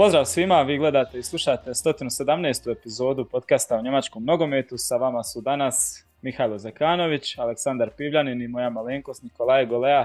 [0.00, 2.72] Pozdrav svima, vi gledate i slušate 117.
[2.72, 4.74] epizodu podcasta o njemačkom nogometu.
[4.78, 10.04] Sa vama su danas Mihajlo Zekanović, Aleksandar Pivljanin i moja malenkost Nikolaje Golea.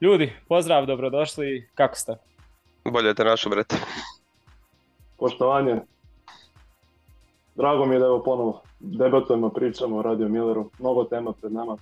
[0.00, 2.16] Ljudi, pozdrav, dobrodošli, kako ste?
[2.84, 3.76] Bolje te našo, brete.
[5.18, 5.76] Poštovanje.
[7.54, 10.70] Drago mi je da evo ponovo debatujemo, pričamo o Radio Milleru.
[10.78, 11.76] Mnogo tema pred nama.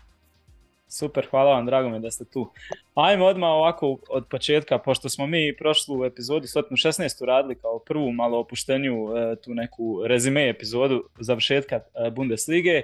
[0.88, 2.50] Super, hvala vam, drago mi da ste tu.
[2.94, 7.24] Ajmo odmah ovako od početka, pošto smo mi prošlu epizodu 116.
[7.24, 12.82] radili kao prvu malo opušteniju e, tu neku rezime epizodu završetka e, Bundeslige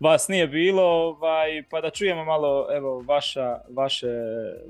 [0.00, 4.06] vas nije bilo, ovaj, pa da čujemo malo evo, vaša, vaše,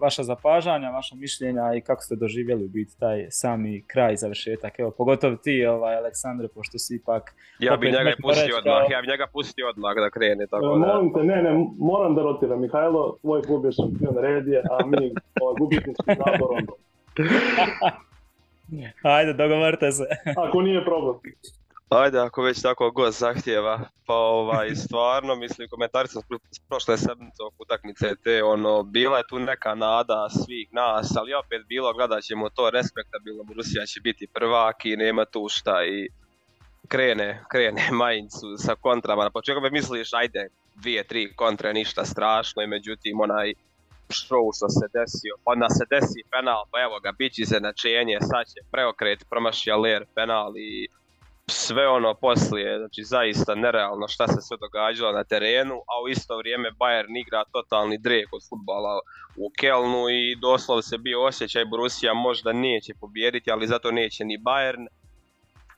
[0.01, 4.79] vaša zapažanja, vaša mišljenja i kako ste doživjeli biti taj sami kraj završetak.
[4.79, 7.35] Evo, pogotovo ti, ovaj, Aleksandre, pošto si ipak...
[7.59, 10.47] Ja bi njega pustio odmah, ja bi njega pustio odmah da krene.
[10.47, 10.87] Tako da...
[10.87, 12.61] Molim te, ne, ne, moram da rotiram.
[12.61, 16.73] Mihajlo, tvoj klub je šampion redije, a mi ovaj, gubitnički zabor onda.
[19.03, 20.05] Ajde, dogovorite se.
[20.37, 21.17] Ako nije problem.
[21.91, 26.23] Ajde, ako već tako gost zahtjeva, pa ovaj, stvarno, mislim, komentari sam
[26.69, 31.63] prošle sedmice oko utakmice te, ono, bila je tu neka nada svih nas, ali opet
[31.67, 36.09] bilo, gledat ćemo to respektabilno, Rusija će biti prvak i nema tu šta i
[36.89, 42.63] krene, krene Majincu sa kontrama, na početku me misliš, ajde, dvije, tri kontre, ništa strašno
[42.63, 43.53] i međutim, onaj
[44.09, 48.47] show što se desio, pa onda se desi penal, pa evo ga, će iznenačenje, sad
[48.47, 50.89] će preokret, promašija ler penal i
[51.51, 56.37] sve ono poslije, znači zaista nerealno šta se sve događalo na terenu, a u isto
[56.37, 59.01] vrijeme Bayern igra totalni drek od futbala
[59.37, 64.39] u Kelnu i doslovno se bio osjećaj Borussia možda neće pobijediti, ali zato neće ni
[64.39, 64.87] Bayern.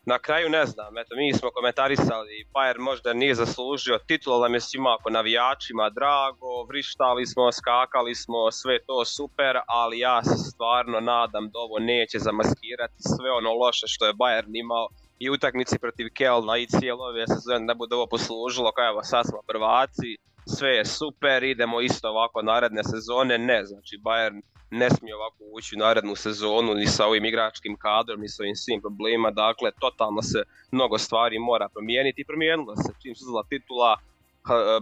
[0.07, 4.61] Na kraju ne znam, eto mi smo komentarisali, Bayern možda nije zaslužio titul, nam je
[4.61, 11.01] svima ako navijačima drago, vrištali smo, skakali smo, sve to super, ali ja se stvarno
[11.01, 14.89] nadam da ovo neće zamaskirati sve ono loše što je Bayern imao
[15.23, 19.27] i utakmici protiv Kelna i cijelo ove sezone ne bude ovo poslužilo kao evo sad
[19.27, 20.11] smo prvaci,
[20.57, 25.77] sve je super, idemo isto ovako naredne sezone, ne, znači Bayern ne smije ovako ući
[25.77, 30.23] u narednu sezonu ni sa ovim igračkim kadrom, ni sa ovim svim problema, dakle totalno
[30.23, 33.97] se mnogo stvari mora promijeniti i promijenilo se čim se titula,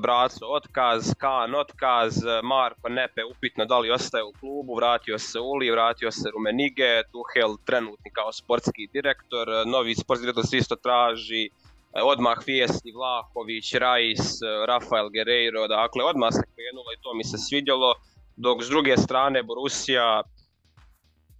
[0.00, 5.70] Braco otkaz, Kan otkaz, Marko Nepe upitno da li ostaje u klubu, vratio se Uli,
[5.70, 11.50] vratio se Rumenige, Tuhel trenutni kao sportski direktor, novi sportski direktor se isto traži,
[11.92, 17.94] odmah Vijesti, Vlahović, Rajs, Rafael Guerreiro, dakle odmah se krenulo i to mi se svidjelo,
[18.36, 20.22] dok s druge strane Borussia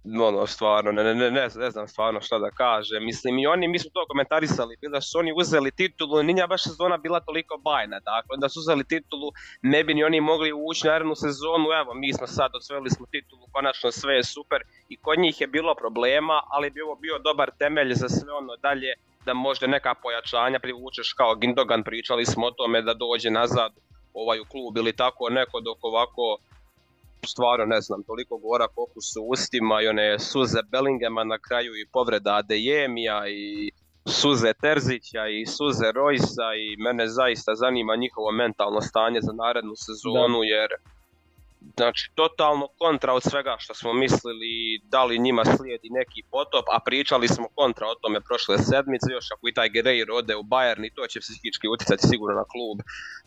[0.05, 2.99] ono stvarno, ne, ne, ne, ne, znam stvarno šta da kaže.
[2.99, 6.97] Mislim i oni, mi smo to komentarisali, da su oni uzeli titulu, nije baš sezona
[6.97, 9.31] bila toliko bajna, dakle da su uzeli titulu,
[9.61, 13.41] ne bi ni oni mogli ući narednu sezonu, evo mi smo sad osvojili smo titulu,
[13.51, 17.51] konačno sve je super i kod njih je bilo problema, ali bi ovo bio dobar
[17.59, 18.93] temelj za sve ono dalje,
[19.25, 23.71] da možda neka pojačanja privučeš kao Gindogan, pričali smo o tome da dođe nazad
[24.13, 26.37] ovaj u klub ili tako neko dok ovako
[27.25, 31.87] stvarno ne znam, toliko gora kokus u ustima i one suze Bellingema na kraju i
[31.93, 33.71] povreda Adeyemija i
[34.05, 40.43] suze Terzića i suze Rojsa i mene zaista zanima njihovo mentalno stanje za narednu sezonu
[40.43, 40.69] jer
[41.77, 46.79] Znači, totalno kontra od svega što smo mislili, da li njima slijedi neki potop, a
[46.85, 50.85] pričali smo kontra o tome prošle sedmice, još ako i taj Guerreiro ode u Bayern
[50.85, 52.77] i to će psihički utjecati sigurno na klub.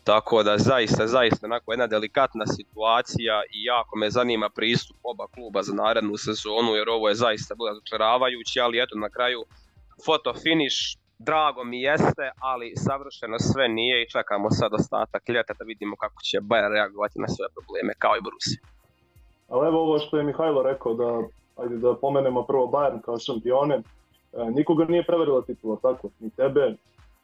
[0.03, 5.63] Tako da zaista, zaista, onako jedna delikatna situacija i jako me zanima pristup oba kluba
[5.63, 9.45] za narednu sezonu, jer ovo je zaista bilo razočaravajući, ali eto na kraju
[10.05, 10.77] foto finish,
[11.19, 16.21] drago mi jeste, ali savršeno sve nije i čekamo sad ostatak ljeta da vidimo kako
[16.21, 18.61] će Bayern reagovati na sve probleme, kao i Borussia.
[19.49, 21.21] Ali evo ovo što je Mihajlo rekao, da,
[21.63, 23.81] ajde da pomenemo prvo Bayern kao šampione, e,
[24.51, 26.75] nikoga nije preverila titula, tako, ni tebe,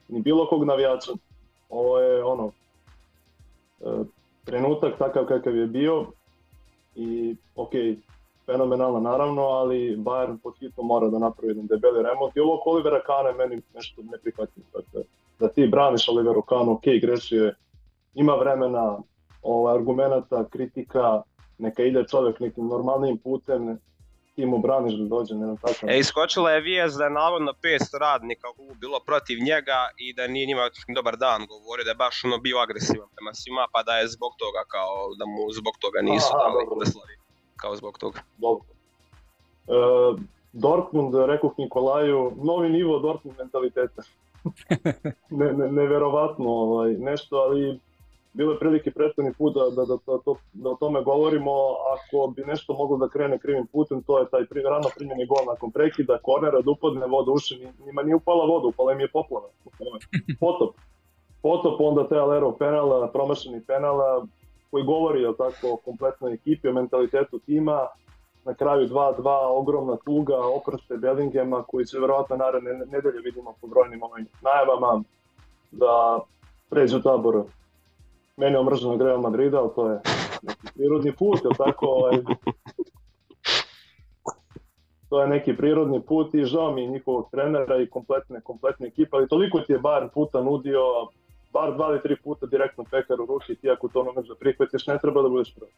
[0.07, 1.11] ni bilo kog navijača.
[1.69, 2.51] Ovo je ono,
[3.81, 4.03] e,
[4.45, 6.05] trenutak takav kakav je bio
[6.95, 7.71] i ok,
[8.45, 12.69] fenomenalna naravno, ali Bayern pod hitno mora da napravi jedan debeli remont i ovo oko
[12.69, 14.67] Olivera Kana je meni nešto neprihvatljivo.
[14.73, 15.03] Dakle,
[15.39, 17.53] da ti braniš Oliveru Kanu, ok, grešio
[18.13, 18.97] ima vremena,
[19.41, 21.21] ovaj, argumenta, kritika,
[21.57, 23.79] neka ide čovjek nekim normalnim putem,
[24.35, 25.89] ti mu braniš da dođe na takav.
[25.89, 28.47] E, iskočila je vijest da je navodno 500 radnika
[28.81, 32.57] bilo protiv njega i da nije njima dobar dan govorio, da je baš ono bio
[32.57, 37.20] agresivan prema svima, pa da je zbog toga kao, da mu zbog toga nisu dali
[37.61, 38.19] kao zbog toga.
[38.37, 38.65] Dobro.
[39.67, 39.71] E,
[40.53, 44.01] Dortmund, rekao Nikolaju, novi nivo Dortmund mentaliteta.
[45.39, 47.79] ne, ne, neverovatno ovaj, nešto, ali
[48.33, 51.51] bilo je prilike prethodni put da, da, da, da, da o tome govorimo,
[51.93, 55.45] ako bi nešto moglo da krene krivim putem, to je taj pri, rano primjeni gol
[55.47, 59.47] nakon prekida, kornera, da upadne voda uši, njima nije upala voda, upala im je poplava.
[60.39, 60.75] Potop.
[61.41, 64.25] Potop, onda te Alero penala, promašeni penala,
[64.71, 67.87] koji govori o tako kompletnoj ekipi, o mentalitetu tima,
[68.45, 69.23] na kraju 2-2,
[69.57, 75.03] ogromna tuga, oproste Bellingema, koji će verovatno naredne nedelje vidimo po brojnim ovim najavama
[75.71, 76.19] da
[76.69, 77.43] pređu tabor
[78.37, 79.99] meni omrženog Real Madrida, ali to je
[80.41, 81.85] neki prirodni put, jel tako?
[81.85, 82.17] Ovaj,
[85.09, 89.27] to je neki prirodni put i žao mi njihovog trenera i kompletne, kompletne ekipe, ali
[89.27, 90.79] toliko ti je bar puta nudio,
[91.53, 94.35] bar dva ili tri puta direktno pekar u ruki, ti ako to ne možeš da
[94.35, 95.71] prihvatiš, ne treba da budeš prvi.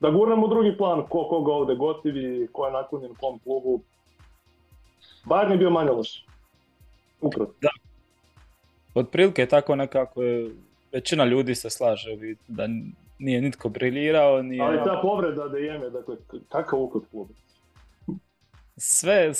[0.00, 3.80] Da gurnemo drugi plan, ko koga ovde gotivi, ko je naklonjen kom klubu.
[5.24, 6.24] Bayern je bio manje loš.
[7.20, 7.54] Ukratko.
[7.60, 7.68] Da.
[8.94, 10.50] Otprilike tako nekako je
[10.92, 12.10] većina ljudi se slaže
[12.48, 12.68] da
[13.18, 14.42] nije nitko briljirao.
[14.42, 14.62] Nije...
[14.62, 16.16] Ali ta povreda da jeme, dakle,
[16.48, 17.34] kakav ukot kluba?
[18.82, 19.32] Sve,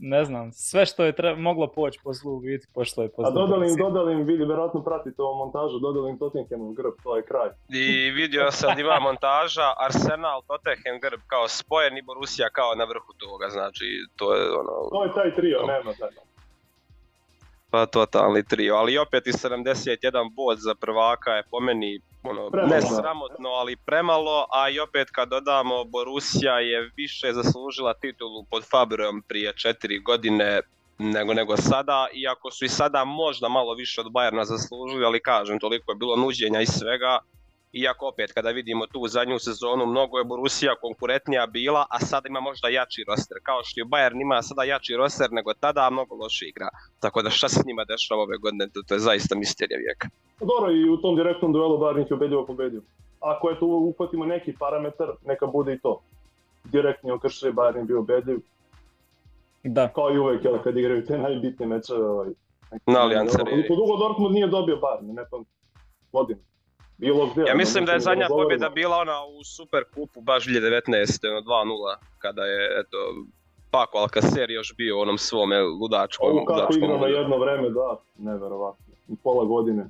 [0.00, 3.30] ne znam, sve što je treba, moglo poći po zlu vidi, pošlo je po zlu.
[3.30, 7.16] A dodali im, dodali im, vidi, verovatno pratite ovu montažu, dodali im Tottenhamov grb, to
[7.16, 7.48] je kraj.
[7.68, 13.12] I vidio sam ima montaža, Arsenal, Tottenham grb kao spojen i Borussia kao na vrhu
[13.22, 14.74] toga, znači to je ono...
[14.94, 16.10] To je taj trio, nema taj.
[17.70, 22.82] Pa totalni trio, ali opet i 71 bod za prvaka je po meni ono, ne
[22.82, 29.22] sramotno, ali premalo, a i opet kad dodamo Borussia je više zaslužila titulu pod Fabreom
[29.28, 30.60] prije četiri godine
[30.98, 35.58] nego nego sada, iako su i sada možda malo više od Bayerna zaslužili, ali kažem,
[35.58, 37.18] toliko je bilo nuđenja i svega,
[37.72, 42.40] iako opet kada vidimo tu zadnju sezonu mnogo je Borussia konkurentnija bila, a sada ima
[42.40, 46.14] možda jači roster, kao što je Bayern ima sada jači roster nego tada, a mnogo
[46.14, 46.68] loše igra.
[47.00, 50.08] Tako da šta se njima dešava ove godine, to, to je zaista misterija vijeka.
[50.38, 52.82] Pa dobro, i u tom direktnom duelu Bayern je ubedljivo pobedio.
[53.20, 56.02] Ako je tu uhvatimo neki parametar, neka bude i to.
[56.64, 58.38] Direktni okršaj Bayern je bio ubedljiv.
[59.64, 59.88] Da.
[59.88, 62.04] Kao i uvek, jel, kad igraju te najbitnije mečeve.
[62.04, 62.28] Ovaj,
[62.86, 63.62] na Allianz Arena.
[63.68, 65.44] Dugo Dortmund nije dobio Bayern, ne pam
[66.12, 66.40] godinu
[67.00, 67.44] bilo gdje.
[67.48, 71.30] Ja mislim da je zadnja pobjeda bila ona u Super Kupu baš 2019.
[71.30, 72.96] ono 2-0 kada je eto
[73.70, 76.28] Paco Alcacer još bio u onom svome ludačkom.
[76.30, 78.94] Ovo kako igra na jedno vreme, da, neverovatno.
[79.08, 79.88] I pola godine.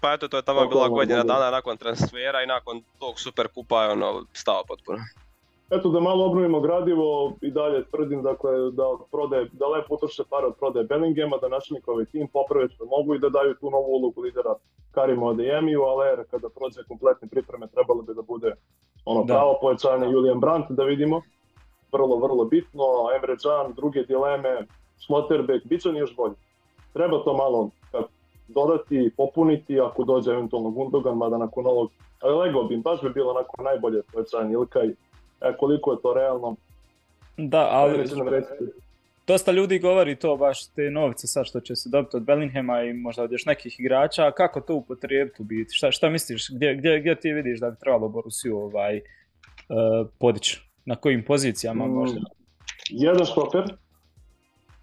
[0.00, 3.84] Pa eto, to je tamo bila godina dana nakon transfera i nakon tog Super Kupa
[3.84, 4.98] je ono stao potpuno.
[5.74, 10.22] Eto da malo obnovimo gradivo i dalje tvrdim dakle, da od prodaje, da lepo utroše
[10.30, 13.88] pare od prodaje Bellingema, da ovaj tim poprave što mogu i da daju tu novu
[13.88, 14.54] ulogu lidera
[14.90, 18.52] Karima Odejemiju, ali kada prođe kompletne pripreme trebalo bi da bude
[19.04, 19.34] ono da.
[19.34, 21.22] pravo pojačanje Julian Brandt da vidimo.
[21.92, 22.84] Vrlo, vrlo bitno.
[23.16, 24.66] Emre Can, druge dileme,
[25.06, 26.34] Slotterbeck, bit će još bolje.
[26.92, 27.70] Treba to malo
[28.48, 31.90] dodati, popuniti ako dođe eventualno Gundogan, mada nakon ovog
[32.20, 34.94] ali Lego bi, baš bi bilo onako najbolje pojačanje Ilkaj e,
[35.52, 36.56] koliko je to realno.
[37.36, 38.04] Da, ali
[39.26, 42.92] dosta ljudi govori to baš te novce sad što će se dobiti od Bellinghama i
[42.92, 45.74] možda od još nekih igrača, kako to upotrijebiti u biti?
[45.74, 50.60] Šta, šta misliš, gdje, gdje, gdje ti vidiš da bi trebalo Borussiju ovaj, uh, podići?
[50.86, 52.20] Na kojim pozicijama mm, možda?
[52.90, 53.62] Jedan štoper.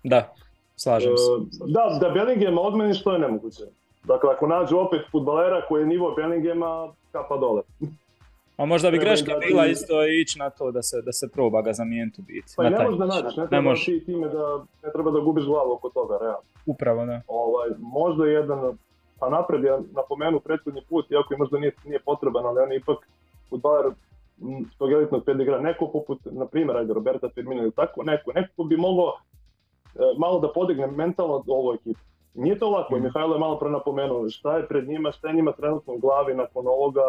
[0.04, 0.34] Da,
[0.75, 1.31] slažem se.
[1.31, 3.63] Uh, da, da Bellinghama odmeni što je nemoguće.
[4.04, 7.62] Dakle, ako nađu opet futbalera koji je nivo Bellinghama, kapa dole.
[8.62, 11.74] A možda bi greška bila isto ići na to da se, da se proba ga
[11.74, 12.53] zamijeniti u biti.
[12.58, 15.72] Pa ne možeš da nađeš, ne ne ti time da ne treba da gubiš glavu
[15.72, 16.48] oko toga, realno.
[16.65, 17.22] Upravo, da.
[17.27, 18.77] Ovaj, možda jedan,
[19.20, 22.77] pa napred ja napomenu prethodni put, iako i možda nije, nije potreban, ali on je
[22.77, 22.98] ipak
[23.50, 23.91] futbaler
[24.77, 28.77] tog elitnog pedigra, neko poput, na primjer, ajde, Roberta Firmino ili tako, neko, neko bi
[28.77, 32.00] mogao e, malo da podigne mentalno ovu ekipu.
[32.34, 33.03] Nije to lako, mm.
[33.03, 36.34] Mihajlo je malo pre napomenuo šta je pred njima, šta je njima trenutno u glavi
[36.34, 37.01] nakon ovoga,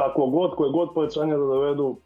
[0.00, 1.96] kako god, koje god povećanje da dovedu,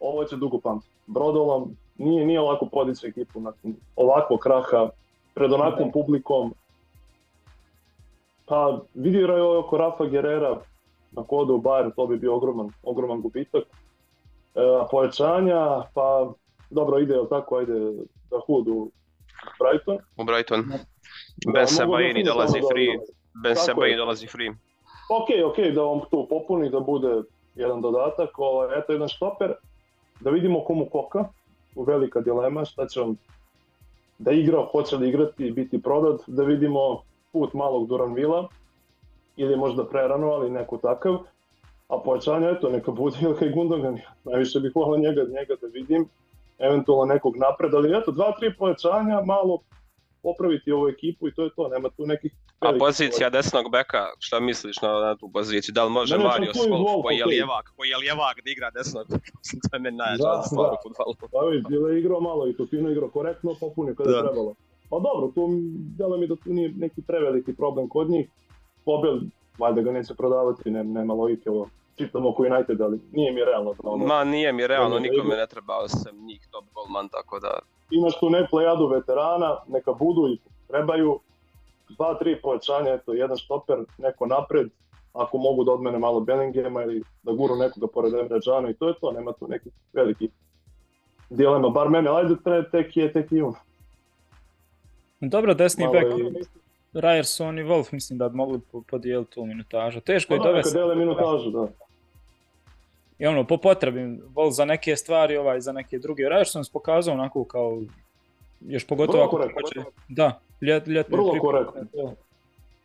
[0.00, 0.92] ovo će dugo pamtiti.
[1.06, 4.88] Brodolom nije, nije lako podići ekipu nakon ovakvog kraha,
[5.34, 6.54] pred onakvom publikom.
[8.46, 10.60] Pa vidi je oko Rafa Gerera
[11.12, 13.62] na kodu u Bayern, to bi bio ogroman, ogroman gubitak.
[14.54, 16.32] E, povećanja, pa
[16.70, 17.72] dobro ide, tako, ajde
[18.30, 18.90] da hud u
[19.60, 19.98] Brighton.
[20.16, 20.64] U Brighton.
[21.46, 22.98] Ben da, Sebaini dolazi free.
[23.42, 24.54] Ben Sebaini dolazi free
[25.08, 27.22] ok, ok, da vam to popuni, da bude
[27.54, 29.52] jedan dodatak, ovaj, eto jedan štoper,
[30.20, 31.24] da vidimo komu koka,
[31.76, 33.16] velika dilema, šta će on
[34.18, 38.48] da igra, hoće li igrati i biti prodat, da vidimo put malog Duranvila,
[39.36, 41.18] ili možda prerano, ali neko takav,
[41.88, 46.08] a pojačanje, eto, neka bude Ilka i Gundogan, najviše bih volao njega, njega da vidim,
[46.58, 49.58] eventualno nekog napred, ali eto, dva, tri pojačanja, malo
[50.26, 52.32] popraviti ovu ekipu i to je to, nema tu nekih...
[52.60, 55.72] A pozicija desnog beka, šta misliš na, na tu poziciju?
[55.72, 58.70] Da li može Ne, ne, Mario Wolf, koji je lijevak, koji je lijevak da igra
[58.70, 59.32] desnog beka?
[59.70, 60.72] To je meni najjača Da, stvar da.
[60.72, 61.14] u fudbalu.
[61.32, 64.22] Pa vidi, Dile je igrao malo i to fino igrao korektno, popunio kada je Da.
[64.22, 64.54] trebalo.
[64.90, 65.42] Pa dobro, tu
[65.98, 68.26] delo mi da tu nije neki preveliki problem kod njih.
[68.84, 69.16] Pobel,
[69.58, 71.68] valjda ga neće prodavati, ne, nema logike ovo.
[71.98, 74.06] Čitamo oko United, ali nije mi realno da ono.
[74.06, 77.58] Ma nije mi realno, nikome ne treba osim njih top golman, tako da...
[77.90, 80.38] Imaš tu ne plejadu veterana, neka budu i
[80.68, 81.20] trebaju.
[81.88, 84.68] Dva, tri pojačanja, eto, jedan štoper, neko napred,
[85.14, 88.88] ako mogu da odmene malo Bellingema ili da guru nekoga pored Emre Cana i to
[88.88, 90.30] je to, nema tu nekih velikih
[91.30, 93.44] dilema, bar mene, ajde, tre, tek je, tek je.
[95.22, 96.44] Dobro, desni bek, je-
[96.94, 100.00] Ryerson i Wolf mislim da bi mogli po- podijeliti tu minutažu.
[100.00, 100.74] Teško Pa je da, neka dovesti.
[100.74, 101.68] dele minutažu, da.
[103.18, 104.00] I ono, po potrebi,
[104.34, 106.22] Wolf za neke stvari, ovaj za neke druge.
[106.22, 107.82] Ryerson se pokazao onako kao,
[108.60, 111.80] još pogotovo ako hoće, da, ljet, ljetne Vrlo korektno.
[111.92, 112.14] to.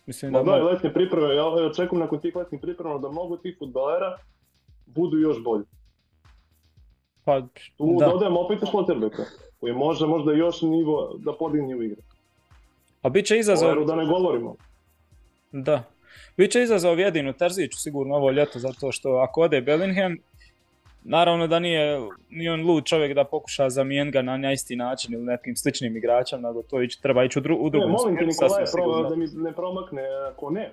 [0.05, 0.71] Mislim Ma da, da, i mogu.
[0.73, 4.17] letnje pripreme, ja ja očekujem nakon tih letnjih priprema da mnogo tih futbalera
[4.85, 5.63] budu još bolji.
[7.25, 7.41] pa,
[7.77, 8.05] Tu da.
[8.05, 9.23] dodajemo opet i Schlotterbecka,
[9.59, 12.01] koji može možda još nivo da podigne u igre.
[13.01, 14.55] A bit će izazov, da ne govorimo.
[15.51, 15.83] Da.
[16.39, 20.17] Biće izazov jedinu Terziću sigurno ovo ljeto, zato što ako ode Bellingham,
[21.03, 25.23] naravno da nije, nije on lud čovjek da pokuša zamijeniti ga na isti način ili
[25.23, 28.25] nekim sličnim igračem, nego to ići, treba ići u, dru, u Ne, drugom molim te
[28.25, 29.09] Nikolaje, sasvim pro, sigurno.
[29.09, 30.71] da mi ne promakne ako ne.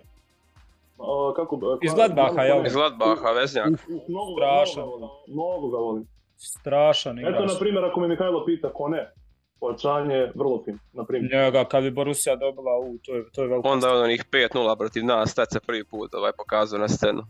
[1.37, 2.67] Kako, ko- Iz Gladbacha, jel?
[2.67, 3.67] Iz Gladbacha, veznjak.
[4.09, 4.83] Mnogo, ga- Strašan.
[4.83, 5.25] mnogo ga volim.
[5.29, 6.07] Mnogo ga volim.
[6.37, 7.53] Strašan Eto, igrač.
[7.53, 9.11] na primjer, ako me Mihajlo pita ko ne,
[9.61, 11.33] pojačanje vrlo fin, na primjer.
[11.33, 13.69] Njega kad bi Borussia dobila, u, to je, to je veliko.
[13.69, 17.23] Onda je on onih 5-0 protiv nas, tad se prvi put ovaj pokazao na scenu.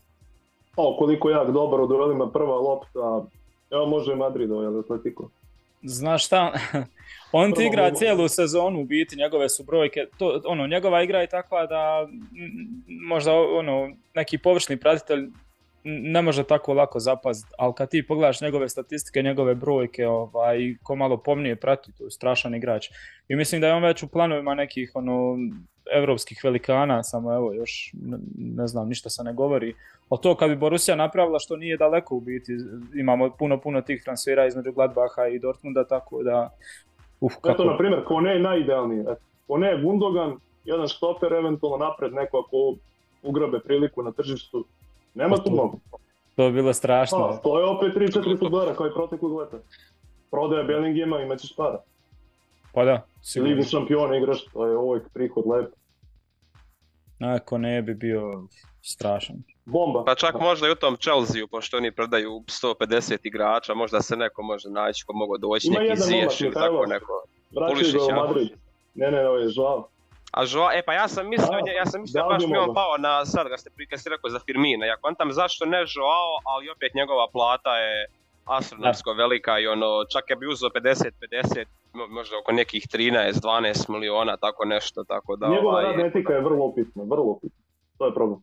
[0.76, 3.24] O, koliko jak dobar u duelima prva lopta,
[3.70, 5.28] evo može i Madrid ovaj, ali Atletico.
[5.82, 6.52] Znaš šta,
[7.32, 11.26] on ti igra cijelu sezonu u biti, njegove su brojke, to, ono, njegova igra je
[11.26, 12.08] takva da
[13.08, 15.28] možda ono, neki površni pratitelj
[15.86, 20.96] ne može tako lako zapaziti, ali kad ti pogledaš njegove statistike, njegove brojke, ovaj, ko
[20.96, 22.88] malo pomnije prati, to je strašan igrač.
[23.28, 25.36] I mislim da je on već u planovima nekih ono,
[25.92, 29.74] evropskih velikana, samo evo još ne, ne znam, ništa se ne govori.
[30.08, 32.52] O to kad bi Borussia napravila što nije daleko u biti,
[32.94, 36.50] imamo puno, puno tih transfera između Gladbaha i Dortmunda, tako da...
[37.20, 37.64] Uf, Eto, kako...
[37.64, 39.00] na primjer, Kone je najidealniji.
[39.00, 42.76] Eto, Kone je Gundogan, jedan štoper, eventualno napred neko ako
[43.22, 44.64] ugrabe priliku na tržištu.
[45.16, 45.78] Nema tu mnogo.
[46.36, 47.18] To bi bilo strašno.
[47.18, 49.56] Pa, to je opet 3-4 futbolera kao i proteklog leta.
[50.30, 51.78] Prodaja Bellingema, imat ćeš para.
[52.74, 53.62] Pa da, Ligu sigurno.
[53.62, 55.72] šampiona igraš, to je uvijek prihod lep.
[57.20, 58.42] Ako ne bi bio
[58.82, 59.36] strašan.
[59.64, 60.04] Bomba.
[60.04, 64.42] Pa čak možda i u tom Chelsea, pošto oni prodaju 150 igrača, možda se neko
[64.42, 67.24] može naći ko mogu doći, Ima neki Ziješ momak, ili tako neko.
[67.50, 68.26] Vraćaju ga u?
[68.26, 68.48] Madrid.
[68.94, 69.88] Ne, ne, ovo je žao.
[70.36, 72.74] A Joao, e pa ja sam mislio, Da, ja sam mislio da, baš mi on
[72.74, 74.86] pao na sad ga ste si rekao za Firmina.
[74.86, 78.06] Ja kontam zašto ne Joao, ali opet njegova plata je
[78.44, 81.64] astronomsko velika i ono, čak je bi uzeo 50-50,
[81.94, 86.40] mo- možda oko nekih 13-12 miliona, tako nešto, tako da Njegova ovaj, radna etika je
[86.40, 87.58] vrlo upitna, vrlo upitna.
[87.98, 88.40] To je problem.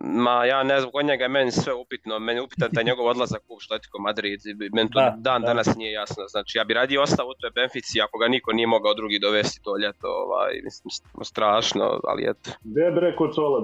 [0.00, 3.06] Ma ja ne znam, kod njega je meni sve upitno, meni je upitan taj njegov
[3.06, 5.46] odlazak u Atletico Madrid, i meni to Da, dan da.
[5.46, 8.66] danas nije jasno, znači ja bi radije ostao u toj Benfici ako ga niko nije
[8.66, 10.90] mogao drugi dovesti to ljeto, ovaj, mislim,
[11.22, 12.50] strašno, ali eto.
[12.64, 13.14] Gdje je bre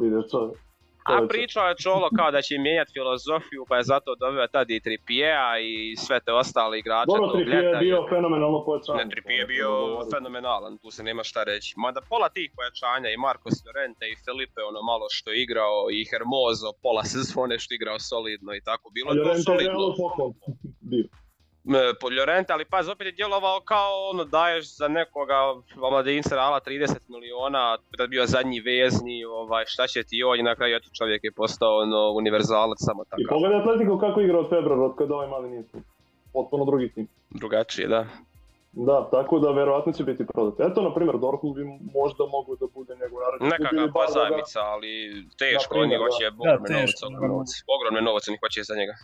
[0.01, 0.72] da ide čovjek?
[1.05, 4.81] A pričao je Čolo kao da će mijenjati filozofiju, pa je zato doveo tad i
[4.81, 9.05] Trippiera i sve te ostale igrače Dobro, Trippier je bio fenomenalno pojačanje.
[9.05, 9.71] Ne, Trippier je bio
[10.15, 11.75] fenomenalan, tu se nema šta reći.
[11.77, 15.99] Mada pola tih pojačanja i Marcos Llorente i Felipe ono malo što je igrao i
[16.11, 18.91] Hermoso pola sezone što je igrao solidno i tako.
[18.97, 19.85] Bilo je to solidno.
[21.65, 21.91] Realno poklon bio.
[21.91, 25.37] E, po Llorente, ali pa opet je djelovao kao ono daješ za nekoga
[25.83, 30.43] omladinca Reala 30 miliona, da je bio zadnji vezni, ovaj, šta će ti on i
[30.43, 33.25] na kraju eto čovjek je postao ono, univerzalac samo I takav.
[33.29, 35.79] pogledaj Atletico kako igra od februara, od kada ovaj mali nije tu.
[36.33, 37.09] Potpuno drugi tim.
[37.31, 38.07] Drugačije, da.
[38.73, 40.71] Da, tako da verovatno će biti prodat.
[40.71, 41.65] Eto, na primjer, Dortmund bi
[41.99, 43.51] možda mogao da bude njegov narednik.
[43.53, 44.93] Nekakva pozajmica, ali
[45.39, 47.37] teško, oni hoće ogromne novce, teško, ogromne naravno.
[47.37, 48.95] novce, ogromne novce oni hoće za njega.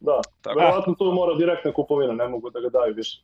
[0.00, 0.58] Da, Tako.
[0.58, 3.22] verovatno tu mora direktna kupovina, ne mogu da ga daju više.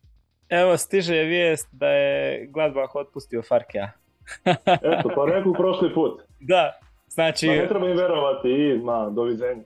[0.49, 3.91] Evo stiže vijest da je Gladbach otpustio Farkea.
[4.99, 6.21] Eto, pa rekao prošli put.
[6.39, 9.63] Da, znači, Ma ne treba im verovati i, ma, doviđenja.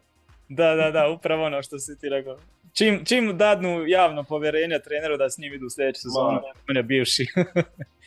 [0.49, 2.37] da, da, da, upravo ono što si ti rekao.
[2.73, 7.25] Čim, čim dadnu javno povjerenje treneru da s njim idu sljedeću sezonu, je bivši.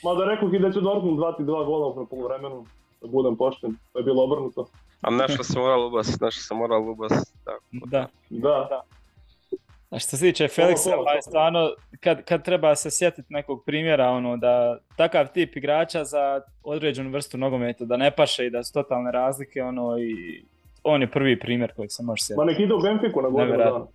[0.05, 2.67] Ma da rekao i da će Dortmund dvati dva gola na poluvremenu,
[3.01, 4.69] da budem pošten, to je bilo obrnuto.
[5.03, 7.35] A nešto se moralo ubast, nešto se moralo ubast.
[7.45, 7.63] Tako.
[7.71, 8.07] da.
[8.31, 8.83] Da,
[9.91, 14.37] A što se tiče Felixa, ovaj, stvarno, kad, kad treba se sjetiti nekog primjera, ono,
[14.37, 19.13] da takav tip igrača za određenu vrstu nogometa, da ne paše i da su totalne
[19.13, 20.45] razlike, ono, i
[20.83, 22.39] on je prvi primjer kojeg se može sjetiti.
[22.39, 23.87] Ma nek ide u Benfiku na godinu dana.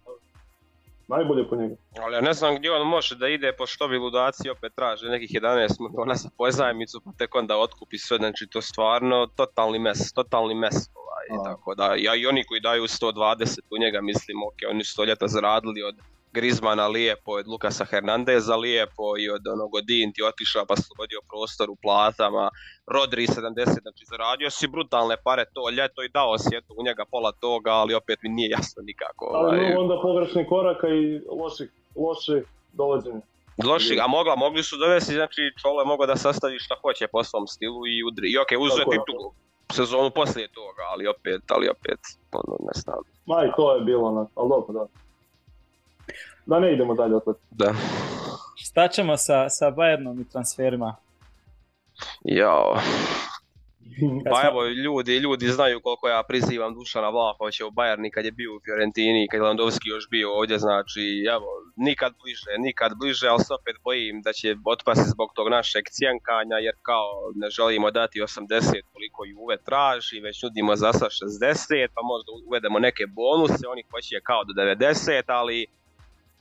[1.07, 1.75] Najbolje po njega.
[2.03, 5.31] Ali ja ne znam gdje on može da ide, pošto bi ludaci opet traže nekih
[5.31, 10.55] 11 miliona za pozajmicu, pa tek onda otkupi sve, znači to stvarno totalni mes, totalni
[10.55, 10.75] mes.
[10.95, 14.95] Ovaj, tako da, ja i oni koji daju 120 u njega mislim, ok, oni su
[14.95, 15.95] to ljeta zaradili od
[16.37, 21.67] Grizmana lijepo, od Lukasa Hernandeza lijepo i od onog Odin ti otišao pa slobodio prostor
[21.69, 22.45] u platama,
[22.95, 27.03] Rodri 70, znači zaradio si brutalne pare to ljeto i dao si eto u njega
[27.11, 29.25] pola toga, ali opet mi nije jasno nikako.
[29.33, 29.75] Ali ovaj.
[29.83, 31.69] onda pogrešni koraka i loših,
[32.05, 32.37] loši
[32.73, 33.21] dovođenja.
[33.69, 37.23] Loši, a mogla, mogli su dovesti, znači Čolo je mogao da sastavi šta hoće po
[37.23, 38.27] svom stilu i udri.
[38.31, 39.15] I ok, uzeti tu
[39.73, 41.99] sezonu poslije toga, ali opet, ali opet,
[42.31, 43.01] ono, ne znam.
[43.25, 44.85] Ma i to je bilo, ono, ali dobro, da.
[46.47, 47.35] Da ne idemo dalje opet.
[47.51, 47.73] Da.
[48.55, 50.95] Šta ćemo sa, sa Bayernom i transferima?
[52.23, 52.75] Jao.
[54.31, 58.55] Pa evo, ljudi, ljudi znaju koliko ja prizivam Dušana Vlahovića u Bayerni kad je bio
[58.55, 61.03] u Fiorentini, kad je Landovski još bio ovdje, znači,
[61.35, 65.83] evo, nikad bliže, nikad bliže, ali se opet bojim da će otpasti zbog tog našeg
[65.95, 71.87] cijenkanja, jer kao ne želimo dati 80 koliko Juve traži, već nudimo za sad 60,
[71.95, 75.65] pa možda uvedemo neke bonuse, oni hoće kao do 90, ali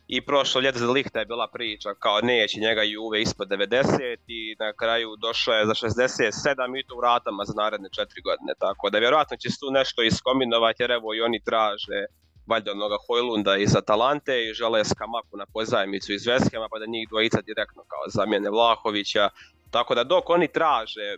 [0.09, 4.57] i prošlo ljeto za Lihta je bila priča kao neće njega Juve ispod 90 i
[4.59, 8.53] na kraju došao je za 67 i to u ratama za naredne 4 godine.
[8.59, 12.01] Tako da vjerojatno će se tu nešto iskombinovati jer evo i oni traže
[12.47, 17.09] valjda onoga Hojlunda iz Atalante i žele Skamaku na pozajmicu iz Veskema pa da njih
[17.09, 19.29] dvojica direktno kao zamjene Vlahovića.
[19.71, 21.17] Tako da dok oni traže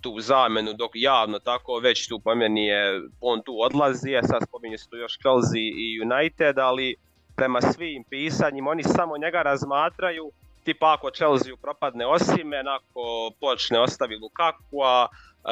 [0.00, 4.42] tu zamjenu dok javno tako već tu po meni je on tu odlazi, a sad
[4.48, 6.96] spominje se tu još Chelsea i United, ali
[7.40, 10.30] prema svim pisanjima, oni samo njega razmatraju,
[10.64, 15.08] tipa ako Chelsea propadne Osimen, ako počne ostavi Lukakua,
[15.40, 15.46] Uh,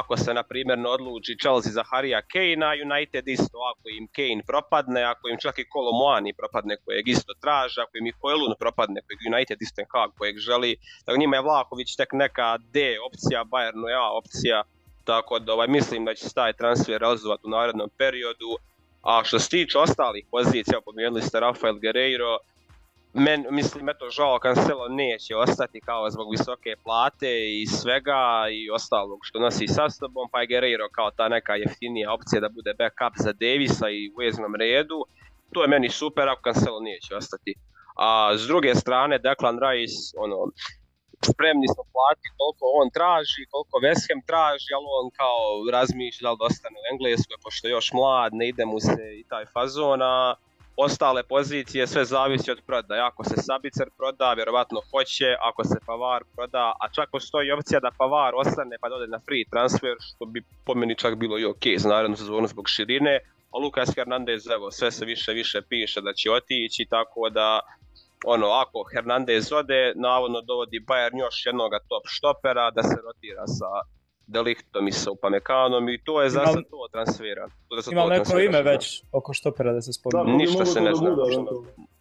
[0.00, 5.02] ako se na primjer odluči Chelsea za Harija Kane, United isto ako im Kane propadne,
[5.02, 9.20] ako im čak i Kolomoani propadne kojeg isto traže, ako im i Koelun propadne kojeg
[9.34, 14.18] United isto kao kojeg želi, tako njima je Vlahović tek neka D opcija, Bayernu A
[14.18, 14.62] opcija,
[15.04, 18.50] tako da ovaj, mislim da će se taj transfer realizovati u narednom periodu.
[19.04, 22.38] A što se tiče ostalih pozicija, pomijenili ste Rafael Guerreiro,
[23.12, 29.18] men, mislim, eto, žao Cancelo neće ostati kao zbog visoke plate i svega i ostalog
[29.22, 33.14] što nosi sa sobom, pa je Guerreiro kao ta neka jeftinija opcija da bude backup
[33.16, 35.04] za Davisa i u veznom redu.
[35.52, 37.54] To je meni super ako Cancelo neće ostati.
[37.96, 40.36] A s druge strane, Declan Rice, ono,
[41.32, 45.42] spremni smo platiti koliko on traži, koliko West Ham traži, ali on kao
[45.76, 49.24] razmišlja da li ostane u Engleskoj, pošto je još mlad, ne ide mu se i
[49.32, 50.34] taj fazon, a
[50.76, 53.06] ostale pozicije sve zavisi od prodaja.
[53.06, 57.90] Ako se Sabicer proda, vjerovatno hoće, ako se Pavar proda, a čak postoji opcija da
[57.98, 61.64] Pavar ostane pa dode na free transfer, što bi po meni čak bilo i ok
[61.76, 63.18] za narednu sezonu zbog širine,
[63.52, 67.60] a Lukas Hernandez, evo, sve se više više piše da će otići, tako da
[68.26, 73.70] ono, ako Hernandez ode, navodno dovodi Bayern još jednog top štopera da se rotira sa
[74.26, 77.48] Deliktom i sa Upamekanom i to je za sad to transfera.
[77.92, 80.36] Ima neko ime već oko štopera da se spominje?
[80.36, 81.16] Ništa se ne zna.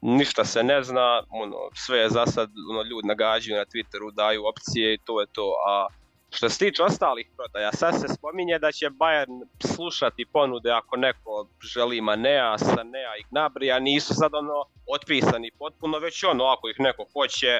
[0.02, 4.46] Ništa se ne zna, ono, sve je za sad, ono, ljudi nagađaju na Twitteru, daju
[4.46, 5.56] opcije i to je to.
[5.68, 5.88] A
[6.34, 11.48] što se tiče ostalih prodaja, sad se spominje da će Bayern slušati ponude ako neko
[11.74, 14.66] želi Manea, Sanea i Gnabrija, nisu sad ono
[14.96, 17.60] otpisani potpuno, već ono ako ih neko hoće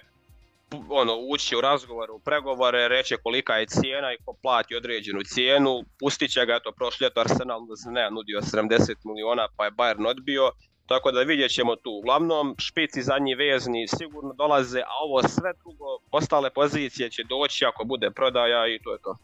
[0.90, 5.84] ono, ući u razgovor, u pregovore, reći kolika je cijena i ko plati određenu cijenu,
[6.00, 10.52] pustit će ga, eto, prošlje ljeto Arsenal ne nudio 70 miliona pa je Bayern odbio,
[10.88, 11.92] tako da vidjet ćemo tu.
[11.92, 17.84] Uglavnom, špici zadnji vezni sigurno dolaze, a ovo sve drugo, ostale pozicije će doći ako
[17.84, 19.18] bude prodaja i to je to.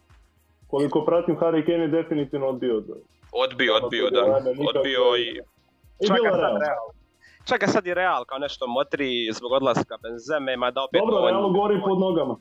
[0.66, 2.82] Koliko pratim, Harry Kane je definitivno odbio.
[3.32, 4.24] Odbio, odbio, da.
[4.74, 5.40] Odbio i...
[6.06, 6.86] Čaka sad Real.
[7.48, 11.00] Čaka sad i Real kao nešto motri zbog odlaska Benzeme, ma da opet...
[11.00, 12.36] Dobro, Realu gori pod nogama.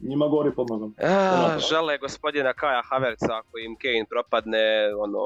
[0.00, 0.92] Njima gori pod nogama.
[0.98, 5.20] A, žele gospodina Kaja Haverca ako im Kane propadne, ono,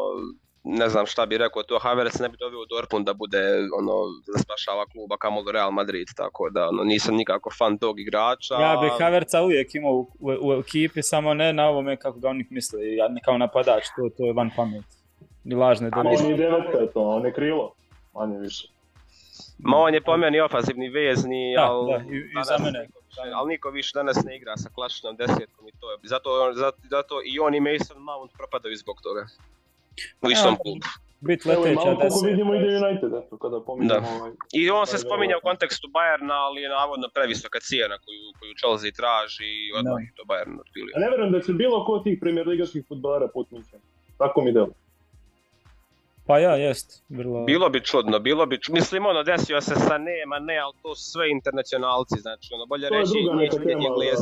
[0.68, 3.38] ne znam šta bi rekao, to Havertz ne bi doveo u Dortmund da bude
[3.78, 3.92] ono
[4.26, 8.54] da spašava kluba kamoli Real Madrid, tako da ono, nisam nikako fan tog igrača.
[8.54, 12.28] Ja bih Havertza uvijek imao u, u, u, ekipi, samo ne na ovome kako ga
[12.28, 14.84] oni misle, ja ne kao napadač, to, to je van pamet.
[15.44, 17.74] Ni lažne Ali ni devetka je to, on je krilo,
[18.14, 18.68] manje više.
[19.58, 22.88] Ma on je po meni ofazivni vezni, da, ali, da, i, i za mene.
[23.34, 25.98] ali niko više danas ne igra sa klasičnom desetkom i to je.
[26.02, 29.26] Zato, zato, zato i on i Mason Mount propadaju zbog toga.
[30.22, 30.80] U istom klubu.
[31.22, 32.26] i leteća koliko deset.
[32.30, 34.14] vidimo ide United, eto, kada pominjamo Da.
[34.16, 34.30] ovaj.
[34.52, 38.52] I on se Da, spominje u kontekstu Bayerna, ali je navodno previsoka cijena koju, koju
[38.54, 40.16] Chelsea traži i odmah Da.
[40.16, 40.92] to Bayern otpilio.
[40.96, 43.28] A ne vjerujem da će bilo ko od tih premijer ligaških futbalara.
[44.18, 44.68] Tako mi delo.
[46.26, 47.02] Pa ja, jest.
[47.08, 47.44] Vrlo...
[47.44, 48.78] Bilo bi čudno, bilo bi čudno.
[48.78, 52.88] Mislim, ono, desio se sa nema, ne, ali to su sve internacionalci, znači, ono, bolje
[52.90, 53.36] reći, da, da.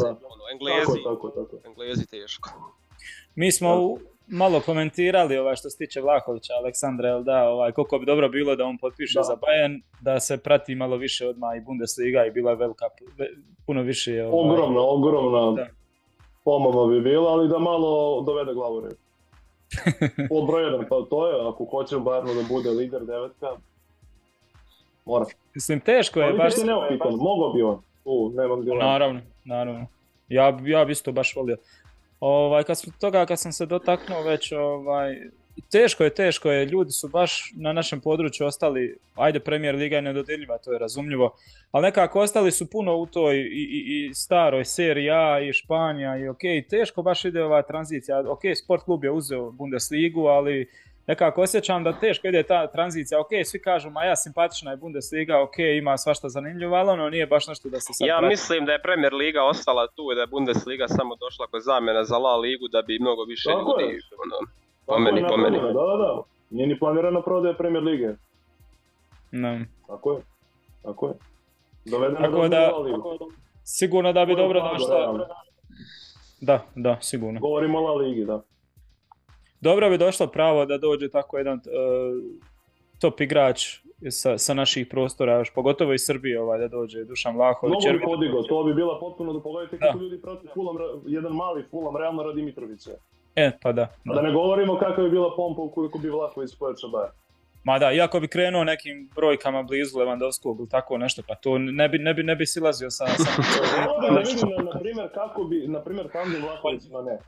[0.08, 1.68] ono, Tako, Englezi, tako, tako.
[1.68, 2.50] Englezi teško.
[3.34, 7.98] Mi smo u- malo komentirali ovaj što se tiče Vlahovića, Aleksandra, jel da, ovaj, koliko
[7.98, 9.22] bi dobro bilo da on potpiše Da.
[9.22, 12.84] za Bayern, da se prati malo više odmah i Bundesliga i bila je velika,
[13.18, 13.30] ve-
[13.66, 15.66] puno više ovaj, Ogromna, ogromna
[16.44, 18.94] pomama bi bila, ali da malo dovede glavu red.
[20.28, 23.46] Pod broj jedan, pa to je, ako hoće Bayernu da bude lider devetka,
[25.04, 25.24] mora.
[25.54, 26.58] Mislim, teško je Ali baš...
[26.58, 27.82] je neopitan, mogao bi on.
[28.04, 28.84] Tu, nemam dilema.
[28.84, 29.86] Naravno, naravno.
[30.28, 31.56] Ja, ja bi isto baš volio.
[32.26, 35.16] Ovaj, kad smo toga, kad sam se dotaknuo već, ovaj,
[35.70, 40.02] teško je, teško je, ljudi su baš na našem području ostali, ajde Premier Liga je
[40.02, 41.36] nedodirljiva, to je razumljivo,
[41.70, 46.16] ali nekako ostali su puno u toj i, i, i staroj seriji A i Španija
[46.16, 50.68] i ok, teško baš ide ova tranzicija, ok, Sport klub je uzeo Bundesligu, ali
[51.06, 55.42] nekako osjećam da teško ide ta tranzicija, ok, svi kažu, ma ja simpatična je Bundesliga,
[55.42, 58.30] ok, ima svašta zanimljivo, ali ono nije baš nešto da se sad Ja prati.
[58.30, 62.04] mislim da je Premier Liga ostala tu i da je Bundesliga samo došla kod zamjena
[62.04, 63.84] za La Ligu da bi mnogo više Tako je.
[63.84, 64.36] ljudi, ono,
[64.86, 65.58] po je meni, po meni.
[65.58, 66.22] Da, da, da.
[66.50, 68.08] Nije ni planirana prodaja Premier Lige.
[69.32, 69.60] No.
[69.86, 70.18] Tako je.
[70.82, 71.14] Tako je.
[71.86, 73.18] Dovedena Tako da- La Ligu.
[73.64, 75.12] Sigurno da bi dobro Da, došla.
[75.12, 75.28] da.
[76.40, 77.40] Da, da, sigurno.
[77.40, 78.42] Govorimo o La Ligi, da.
[79.64, 81.60] Dobro bi došlo pravo da dođe tako jedan e,
[83.00, 83.78] top igrač
[84.10, 87.84] sa, sa naših prostora, još pogotovo iz Srbije ovaj, da dođe Dušan Vlahović.
[87.84, 89.86] Mnogo bi podigao, to bi bila potpuno da pogledajte Da.
[89.86, 92.90] kako ljudi prati Fulham, jedan mali Fulham, realno radi Mitrovića.
[93.36, 93.86] E, pa da.
[94.04, 94.22] Da da.
[94.22, 97.14] ne govorimo kakva bi bila pompa ukoliko bi Vlahović pojačao Bayern.
[97.64, 101.88] Ma da, iako bi krenuo nekim brojkama blizu Lewandowskog ili tako nešto, pa to ne
[101.88, 103.06] bi, ne bi, ne bi silazio sa...
[103.06, 103.30] sa...
[104.02, 107.18] Da vidim, na, na primjer, kako bi, na primjer, Hamdi Vlahović na ne.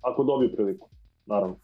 [0.00, 0.88] Ako dobije priliku,
[1.26, 1.56] naravno.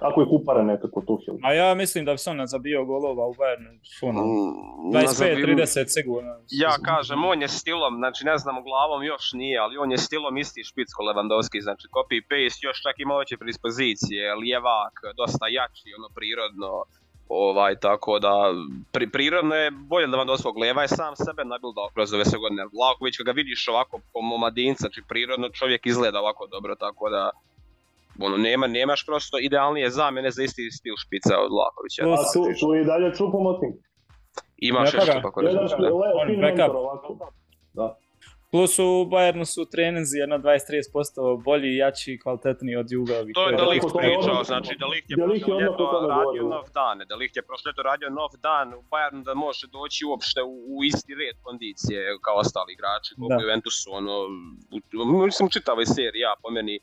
[0.00, 1.34] Ako je kupara nekako Tuhil.
[1.42, 3.70] A ja mislim da bi se on zabio golova u Bayernu,
[4.02, 6.32] ono, Mm, 25-30 sigurno.
[6.50, 10.38] Ja kažem, on je stilom, znači ne znam glavom još nije, ali on je stilom
[10.38, 16.08] isti špicko Lewandowski, znači copy paste, još čak ima veće predispozicije, lijevak, dosta jači, ono
[16.18, 16.70] prirodno,
[17.28, 18.34] ovaj, tako da,
[18.92, 23.16] pri, prirodno je bolje Lewandowskog, lijeva je sam sebe nabildao kroz ove sve godine, Vlaković
[23.16, 27.30] kad ga vidiš ovako po momadinca, znači prirodno čovjek izgleda ovako dobro, tako da,
[28.20, 32.02] ono, nema, nemaš prosto idealnije zamjene za isti stil špica od Vlakovića.
[32.02, 33.74] Plus- A tu, tu i dalje Čupomoting.
[34.58, 35.20] Imaš Ja još reći, što
[37.14, 37.26] da.
[37.74, 37.98] Da.
[38.52, 43.34] Plus u Bayernu su treninzi jedno 20-30% bolji, jači, kvalitetniji od ovih.
[43.34, 46.96] To je Da, Delikt pričao, znači Delikt je Delikt je prošlo ljeto radio nov dan,
[47.08, 50.84] Delikt je prošlo ljeto radio nov dan u Bayernu da može doći uopšte u, u
[50.84, 53.34] isti red kondicije kao ostali igrači, koliko Da.
[53.34, 54.14] je Juventusu, ono,
[55.14, 56.74] u- mislim čitavoj seriji, ja po meni,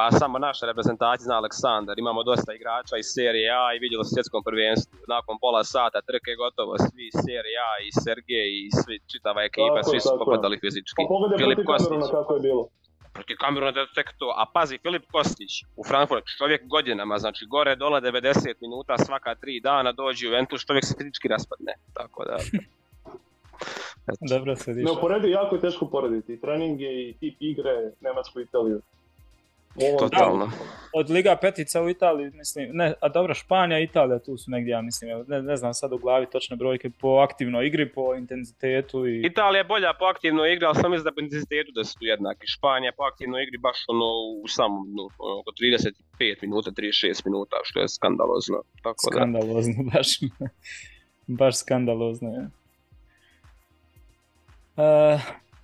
[0.00, 4.10] pa samo naša reprezentacija zna Aleksandar, imamo dosta igrača iz serije A i vidjelo se
[4.12, 8.68] u svjetskom prvenstvu, nakon pola sata trke gotovo, svi iz serije A i Sergej i
[8.78, 10.98] svi, čitava ekipa, Tako svi su popadali fizički.
[11.00, 11.60] Pa pogledaj Filip
[12.18, 12.62] kako je bilo.
[13.16, 14.28] protiv Kameruna da je tek to.
[14.40, 19.54] A pazi, Filip Kostić u Frankfurt, čovjek godinama, znači gore dole 90 minuta svaka tri
[19.68, 21.72] dana dođe u Juventus, čovjek se fizički raspadne.
[21.98, 22.36] Tako da,
[24.32, 24.84] Dobro se diše.
[24.84, 26.32] Ne uporedi, jako je teško porediti.
[26.34, 28.80] I treninge i tip igre, Njemačku i Italiju.
[29.74, 30.50] Ovo- totalno.
[30.92, 34.70] Od Liga petica u Italiji, mislim, ne, a dobro, Španija i Italija tu su negdje,
[34.70, 39.06] ja mislim, ne, ne znam sad u glavi točne brojke, po aktivnoj igri, po intenzitetu
[39.06, 39.26] i...
[39.26, 42.04] Italija je bolja po aktivnoj igri, ali sam mislim da po intenzitetu da su tu
[42.04, 42.46] jednaki.
[42.46, 44.06] Španija po aktivnoj igri baš ono
[44.44, 48.62] u samom, no, ono, oko 35 minuta, 36 minuta, što je skandalozno.
[48.82, 50.08] Tako da, Skandalozno, baš,
[51.26, 52.48] baš skandalozno je.
[54.76, 55.18] E,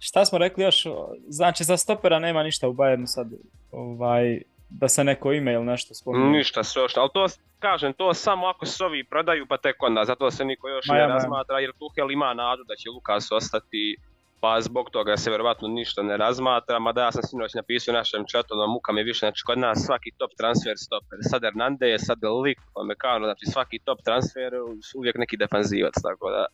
[0.06, 0.86] šta smo rekli još,
[1.28, 3.26] znači za stopera nema ništa u Bayernu sad,
[3.72, 6.38] ovaj, da se neko ime ili nešto spominje.
[6.38, 7.26] Ništa sve još, ali to
[7.58, 11.06] kažem, to samo ako se ovi prodaju pa tek onda, zato se niko još ne
[11.06, 13.96] razmatra jer Tuhel ima nadu da će Lukas ostati
[14.40, 18.24] pa zbog toga se vjerovatno ništa ne razmatra, mada ja sam sinoć napisao u našem
[18.30, 22.00] chatu, no muka mi je više, znači kod nas svaki top transfer stoper, sad Hernandez,
[22.04, 24.52] sad Lik, pa Mekano, znači svaki top transfer
[24.98, 26.46] uvijek neki defanzivac, tako da,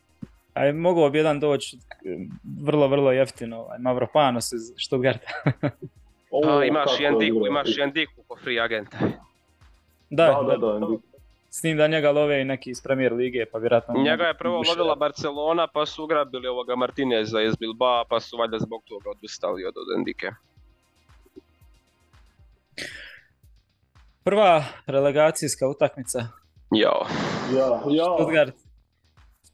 [0.53, 1.77] Aj, mogao bi jedan doći
[2.61, 5.27] vrlo, vrlo jeftino, ovaj, Mavropanos iz Stuttgarta.
[6.31, 7.47] Ovo, a, imaš kako i Endiku, igra.
[7.47, 8.97] imaš i Endiku ko free agenta.
[10.09, 10.87] da, Da, da, da.
[11.49, 13.93] S njim da njega love i neki iz Premier Lige, pa vjerojatno...
[13.97, 18.59] Njega je prvo lovila Barcelona, pa su ugrabili ovoga Martineza iz Bilbao, pa su valjda
[18.59, 20.31] zbog toga odustali od, od Endike.
[24.23, 26.19] Prva relegacijska utakmica
[26.71, 27.05] Jao.
[27.57, 28.15] Ja, ja.
[28.17, 28.62] Stuttgart.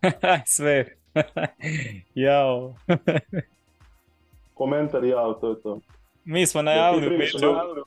[0.47, 0.85] Sve.
[2.15, 2.73] Jao.
[4.53, 5.79] Komentar ja, to je to.
[6.25, 7.83] Mi smo Da najavili primiš- Patreonu.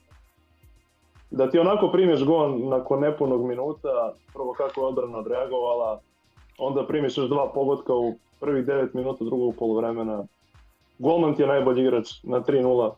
[1.31, 3.89] Da ti onako primješ gol nakon nepunog minuta,
[4.33, 6.01] prvo kako je odbrana odreagovala,
[6.59, 10.25] onda primiš još dva pogotka u prvih 9 minuta drugog poluvremena.
[10.99, 12.95] Golman ti je najbolji igrač na 3-0,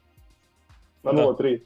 [1.03, 1.23] na Da.
[1.23, 1.61] 0-3.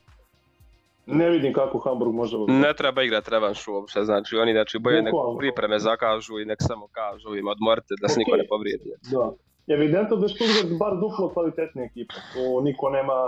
[1.10, 2.36] Ne vidim kako Hamburg može...
[2.48, 6.86] Ne treba igrat revanš uopće, znači oni znači bolje nek pripreme zakažu i nek samo
[6.88, 8.38] kažu im odmorite da se niko Ok.
[8.38, 8.84] ne povrijedi.
[9.12, 9.32] Da.
[9.68, 13.18] Evidentno da je Stuttgart bar duplo kvalitetnija ekipa, tu niko nema,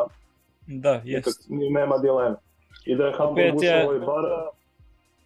[0.67, 1.47] Da, nikak, jest.
[1.49, 2.37] nema dileme.
[2.87, 4.25] I da je Hamburg ušao je- u ovaj bar,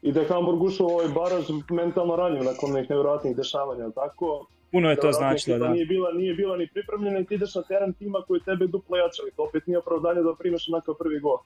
[0.02, 4.46] i da je Hamburg ušao ovaj baraž mentalno ranjiv nakon onih nevjerojatnih dešavanja, tako?
[4.72, 5.68] Puno je to značilo, da.
[5.68, 8.96] Nije bila, nije bila ni pripremljena i ti ideš na teren tima koji tebe duplo
[8.96, 9.30] jačali.
[9.36, 11.38] To opet nije opravdanje da primiš onakav prvi gol.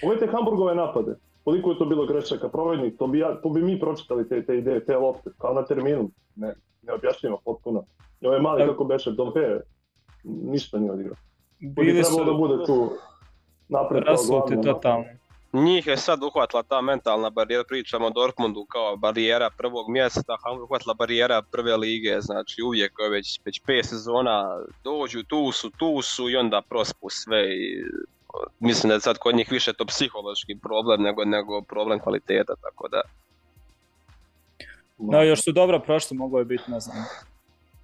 [0.00, 1.14] Pogledajte Hamburgove napade.
[1.44, 4.58] Koliko je to bilo grešaka, provednik, to bi, ja, to bi mi pročitali te, te
[4.58, 6.10] ideje, te lopte, kao na terminu.
[6.36, 7.84] Ne, neobjašnjivo potpuno.
[8.20, 9.40] I ovaj mali kako beše, Dompe,
[10.24, 11.16] ništa nije odigrao.
[11.58, 12.90] Bili trebalo da bude tu
[13.68, 14.62] napred kao glavni.
[14.62, 15.04] totalno.
[15.52, 20.64] Njih je sad uhvatila ta mentalna barijera, pričamo o Dortmundu kao barijera prvog mjesta, Hamburg
[20.64, 24.44] uhvatila barijera prve lige, znači uvijek je već, već pet sezona
[24.84, 27.84] dođu, tu su, tu su i onda prospu sve i
[28.60, 32.88] mislim da je sad kod njih više to psihološki problem nego, nego problem kvaliteta, tako
[32.88, 33.00] da
[34.98, 36.96] Da, još su dobro prošli, moglo je biti, ne znam,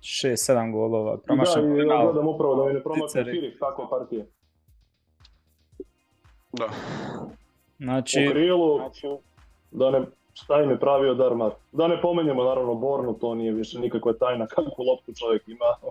[0.00, 1.16] 6-7 golova.
[1.16, 3.30] Da, Promašan i ja gledam upravo da mi ne Ticeri.
[3.30, 4.24] Firik, takva partija.
[6.52, 6.68] Da.
[7.78, 8.80] Znači, u krilu,
[9.70, 11.50] da ne, šta im je pravio Darmar.
[11.72, 15.90] Da ne pomenjemo naravno Bornu, to nije više nikakva tajna kakvu loptu čovjek ima.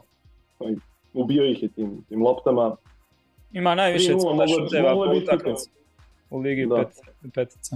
[1.14, 2.76] Ubio ih je tim, tim loptama.
[3.54, 5.70] Ima najviše 3:0 cula moglo- šuteva po utakmici
[6.30, 6.88] u Ligi pet,
[7.34, 7.76] petice.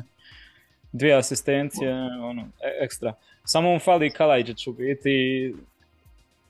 [0.91, 3.13] Dvije asistencije, ono, e- ekstra.
[3.43, 5.53] Samo mu fali Kalajđić u biti i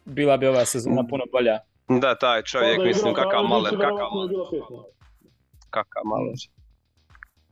[0.06, 1.60] bila bi ova sezona puno bolja.
[2.02, 4.62] Da, taj čovjek, Pa mislim, kakav maler, kakav maler,
[5.70, 6.34] kakav maler.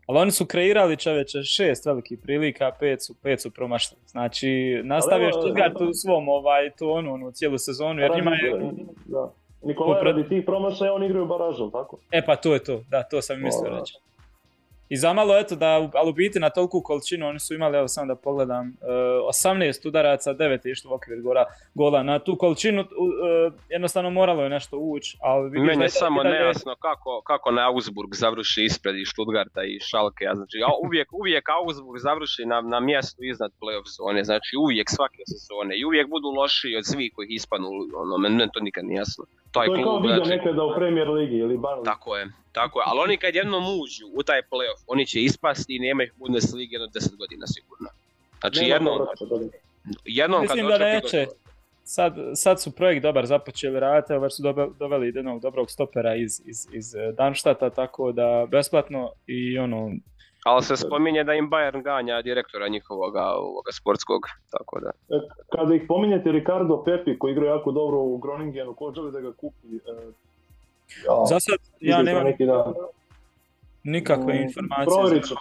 [0.07, 4.01] Ali oni su kreirali čoveče šest velikih prilika, pet su, pet su promašili.
[4.07, 8.71] Znači, nastavio Stuttgart u svom ovaj, tonu, onu cijelu sezonu, jer njima je...
[9.05, 9.31] Da.
[9.65, 11.97] Nikolaj, Popre- radi tih promašaja, oni igraju baražu, jel tako?
[12.11, 13.93] E pa to je to, da, to sam i mislio reći.
[14.89, 18.07] I zamalo, eto, da, ali u biti na toliku količinu oni su imali, evo samo
[18.07, 18.73] da pogledam, e,
[19.45, 22.03] 18 udaraca, 9 je išlo u okvir gola, gola.
[22.03, 22.85] Na tu količinu e,
[23.69, 27.67] jednostavno moralo je nešto ući, ali vidiš Meni je samo dalje- nejasno kako, kako na
[27.67, 30.25] Augsburg završi ispred i Stuttgarta i Schalke.
[30.33, 34.23] Znači, a uvijek, uvijek Augsburg završi na, na mjestu iznad playoff zone.
[34.23, 35.73] Znači, uvijek svake sezone.
[35.79, 37.67] I uvijek budu lošiji od svih koji ih ispanu.
[37.95, 39.23] Ono, meni, to nikad nije jasno.
[39.51, 41.91] Taj To je kao klub, vidio znači, nekada u Premier Ligi ili Bundesliga.
[41.91, 42.25] tako je.
[42.51, 46.03] Tako je, ali oni kad jednom uđu u taj playoff, oni će ispasti i nema
[46.03, 47.89] ih Bundesliga jedno 10 godina sigurno.
[48.39, 49.35] Znači Nema jednom, da.
[50.05, 51.27] jednom kad Mislim da dođe neće.
[51.87, 56.41] Sad, sad su projekt dobar započeli raditi, već su dobe- doveli jednog dobrog stopera iz,
[56.45, 59.91] iz, iz eh, Darmstadta, tako da besplatno i ono,
[60.43, 64.89] Ali se spominje da im Bayern ganja direktora njihovoga ovoga sportskog, tako da.
[65.15, 65.19] E,
[65.55, 69.31] Kada ih pominjete Ricardo Pepi koji igra jako dobro u Groningenu, ko želi da ga
[69.31, 69.67] kupi?
[69.67, 69.91] E,
[71.05, 72.73] ja, za sad ja nemam neki dan.
[73.85, 74.85] Nikakve Mm, informacije.
[74.85, 75.35] Provjerit ću,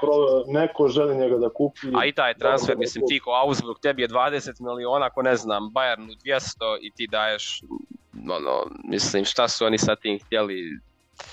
[0.46, 1.86] neko želi njega da kupi.
[1.96, 5.62] A i taj transfer, mislim, ti ko Augsburg, tebi je 20 miliona, ako ne znam,
[5.62, 7.60] Bayernu 200 i ti daješ,
[8.12, 10.78] ono, mislim, šta su oni sa tim htjeli,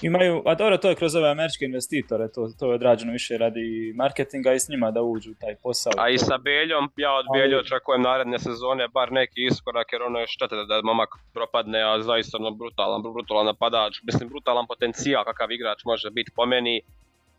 [0.01, 3.93] Imaju, a dobro, to je kroz ove američke investitore, to, to je odrađeno više radi
[3.95, 5.93] marketinga i s njima da uđu u taj posao.
[5.97, 10.19] a i sa Beljom, ja od Belje očekujem naredne sezone bar neki iskorak, jer ono
[10.19, 15.23] je šteta da, da momak propadne, a zaista ono brutalan, brutalan napadač, mislim, brutalan potencijal
[15.23, 16.81] kakav igrač može biti po meni,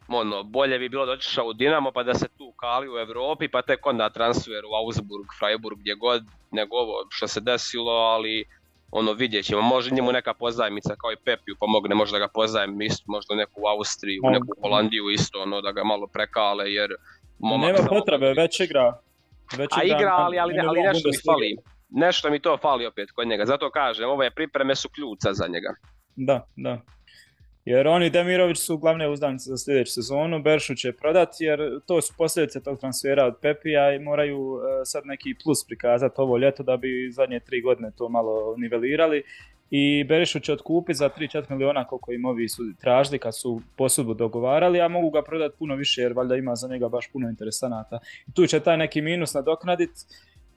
[0.09, 3.49] ono, bolje bi bilo da otišao u Dinamo pa da se tu kali u Europi
[3.49, 8.45] pa tek onda transfer u Augsburg, Freiburg, gdje god, nego ovo što se desilo, ali
[8.93, 13.05] ono vidjet ćemo, može njemu neka pozajmica kao i Pepiju pomogne, možda ga pozajmi isto,
[13.07, 16.91] možda u neku u Austriju, u neku Holandiju isto, ono da ga malo prekale jer
[17.39, 18.99] momak Nema potrebe, već igra.
[19.57, 21.57] Već A igra, ali, ali, ali nešto mi fali.
[21.91, 25.75] Nešto mi to fali opet kod njega, zato kažem, ove pripreme su kljuca za njega.
[26.17, 26.81] Da, da.
[27.65, 32.15] Jer oni Demirović su glavne uzdanice za sljedeću sezonu, Beršu će prodati jer to su
[32.19, 36.77] posljedice tog transfera od Pepija i moraju e, sad neki plus prikazati ovo ljeto da
[36.77, 39.23] bi zadnje tri godine to malo nivelirali.
[39.71, 44.15] I Berišu će otkupiti za 3-4 miliona koliko im ovi su tražili kad su posudbu
[44.15, 47.99] dogovarali, a mogu ga prodati puno više jer valjda ima za njega baš puno interesanata.
[48.29, 50.01] I tu će taj neki minus nadoknaditi.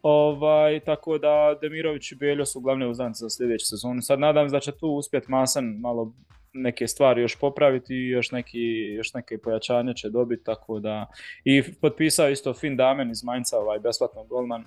[0.01, 4.01] Ovaj, tako da Demirović i Beljo su glavne uzdanice za sljedeću sezonu.
[4.01, 6.13] Sad nadam se da će tu uspjeti Masan malo
[6.55, 11.05] neke stvari još popraviti i još, neki, još neke pojačanja će dobiti, tako da...
[11.43, 14.63] I potpisao isto Fin Damen iz Mainca, ovaj besplatno golman.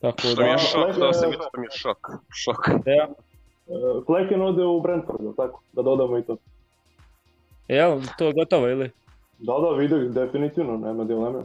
[0.00, 0.42] Tako što da...
[0.42, 2.68] mi je šok, to se mi, to mi je šok, šok.
[2.86, 3.08] Ja.
[4.06, 6.36] Flecken ode u Brentford, tako, da dodamo i to.
[7.68, 8.90] Jel, to je gotovo ili?
[9.38, 11.44] Da, da, vidi, definitivno, nema dileme.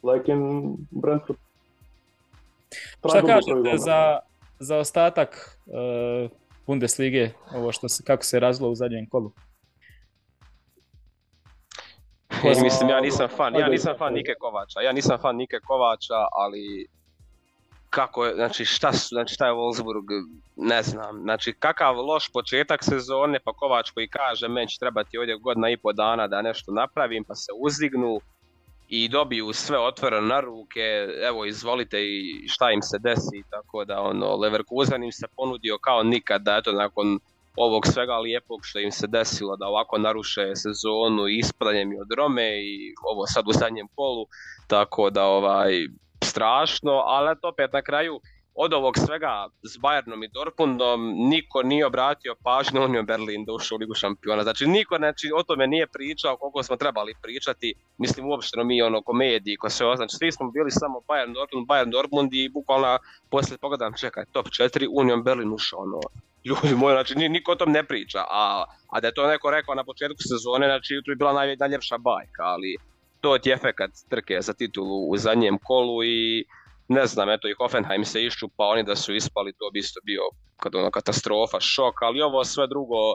[0.00, 1.38] Flecken, Brentford.
[2.98, 4.18] Šta kažete za,
[4.58, 6.30] za ostatak uh,
[6.68, 9.32] Bundeslige, ovo što se, kako se razlo u zadnjem kolu?
[12.44, 16.20] Ja, mislim, ja nisam fan, ja nisam fan Nike Kovača, ja nisam fan Nike Kovača,
[16.32, 16.86] ali
[17.90, 20.06] kako je, znači šta su, znači šta je Wolfsburg,
[20.56, 25.36] ne znam, znači kakav loš početak sezone, pa Kovač koji kaže meni će trebati ovdje
[25.36, 28.20] godina i po dana da nešto napravim, pa se uzdignu
[28.88, 34.00] i dobiju sve otvoreno na ruke, evo izvolite i šta im se desi, tako da
[34.00, 37.18] ono, Leverkusen im se ponudio kao nikad, da eto nakon
[37.56, 42.62] ovog svega lijepog što im se desilo da ovako naruše sezonu i ispadanjem od Rome
[42.62, 44.26] i ovo sad u zadnjem polu,
[44.66, 45.72] tako da ovaj
[46.24, 48.20] strašno, ali opet na kraju
[48.60, 53.76] od ovog svega s Bayernom i Dortmundom niko nije obratio pažnju Union Berlin da ušao
[53.76, 54.42] u Ligu šampiona.
[54.42, 57.74] Znači niko znači, o tome nije pričao koliko smo trebali pričati.
[57.98, 61.90] Mislim uopšteno mi ono komediji ko sve znači svi smo bili samo Bayern Dortmund, Bayern
[61.90, 62.98] Dortmund i bukvalno
[63.30, 66.00] poslije pogledam čekaj top 4 Union Berlin ušao ono
[66.48, 69.74] ljudi moji, znači niko o tom ne priča, a, a da je to neko rekao
[69.74, 72.76] na početku sezone, znači to je bila naj, najljepša bajka, ali
[73.20, 76.44] to ti efekat trke za titulu u zadnjem kolu i
[76.88, 80.22] ne znam, eto i Hoffenheim se iščupa, oni da su ispali, to bi isto bio
[80.56, 83.14] kad ono katastrofa, šok, ali ovo sve drugo,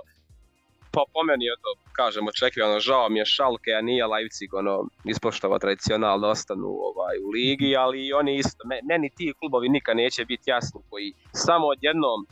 [0.92, 5.60] pa po meni, eto, kažem, očekivano, žao mi je Šalke, a nije Leipzig, ono, ispoštova
[5.60, 10.82] tradicionalno ostanu ovaj, u ligi, ali oni isto, meni ti klubovi nikad neće biti jasni,
[10.90, 12.26] koji samo odjednom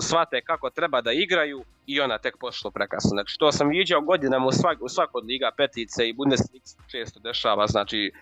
[0.00, 3.08] shvate kako treba da igraju i ona tek pošlo prekasno.
[3.08, 7.66] Znači, to sam viđao godinama u, svak, u svakoj liga petice i Bundesliga često dešava,
[7.66, 8.12] znači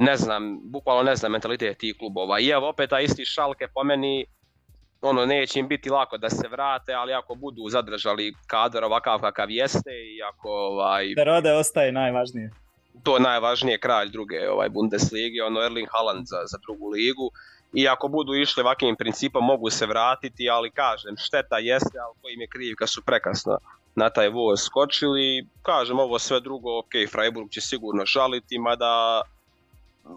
[0.00, 2.40] ne znam, bukvalno ne znam mentalitet tih klubova.
[2.40, 4.26] I evo opet ta isti šalke po meni,
[5.00, 9.50] ono neće im biti lako da se vrate, ali ako budu zadržali kadar ovakav kakav
[9.50, 11.14] jeste i ako ovaj...
[11.24, 12.50] rode ostaje najvažnije.
[13.02, 17.30] To je najvažnije kralj druge ovaj Bundeslige, ono Erling Haaland za, za drugu ligu.
[17.72, 22.34] I ako budu išli ovakvim principom mogu se vratiti, ali kažem, šteta jeste, ali koji
[22.34, 23.58] im je kriv kad su prekasno
[23.94, 25.46] na taj voz skočili.
[25.62, 29.22] Kažem, ovo sve drugo, ok, Freiburg će sigurno žaliti, mada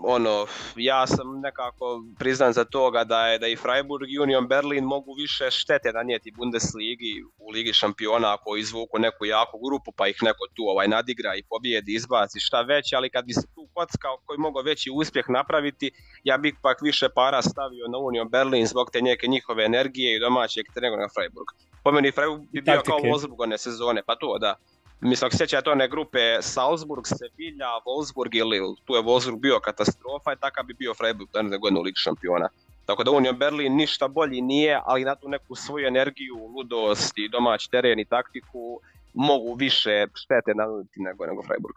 [0.04, 4.84] ono, ja sam nekako priznan za toga da je da i Freiburg i Union Berlin
[4.84, 10.18] mogu više štete nanijeti Bundesligi u Ligi šampiona ako izvuku neku jaku grupu pa ih
[10.22, 14.18] neko tu ovaj nadigra i pobijedi, izbaci šta već, ali kad bi se tu kockao
[14.26, 15.92] koji mogao veći uspjeh napraviti,
[16.24, 20.20] ja bih pak više para stavio na Union Berlin zbog te neke njihove energije i
[20.20, 21.48] domaćeg nego na Freiburg.
[21.84, 24.56] Po meni Freiburg bi bio kao Wolfsburg one sezone, pa to da.
[25.04, 30.34] Mislim, ako sjećate one grupe Salzburg, Sevilla, Wolfsburg i Lille, tu je Wolfsburg bio katastrofa
[30.34, 32.50] i takav bi bio Freiburg da godinu Ligu šampiona.
[32.86, 37.30] Tako da Union Berlin ništa bolji nije, ali na tu neku svoju energiju, ludost i
[37.30, 38.80] domaći teren i taktiku
[39.14, 41.76] mogu više štete nanuditi nego, nego Freiburg.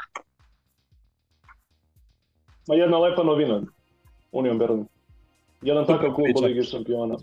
[2.69, 3.63] Ma jedna lepa novina,
[4.33, 4.87] Union Berlin.
[5.63, 7.17] Jedan takav klub u Ligi šampiona.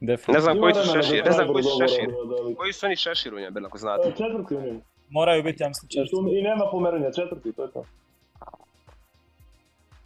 [0.00, 0.34] Definitivno.
[0.34, 2.10] Ne znam koji su šešir, ne znam koji su šešir.
[2.56, 4.08] Koji su oni šešir u njemu, ako znate?
[4.08, 4.80] E, četvrti u njemu.
[5.10, 6.38] Moraju biti, ja mislim, četvrti.
[6.38, 7.84] I nema pomeranja, četvrti, to je to.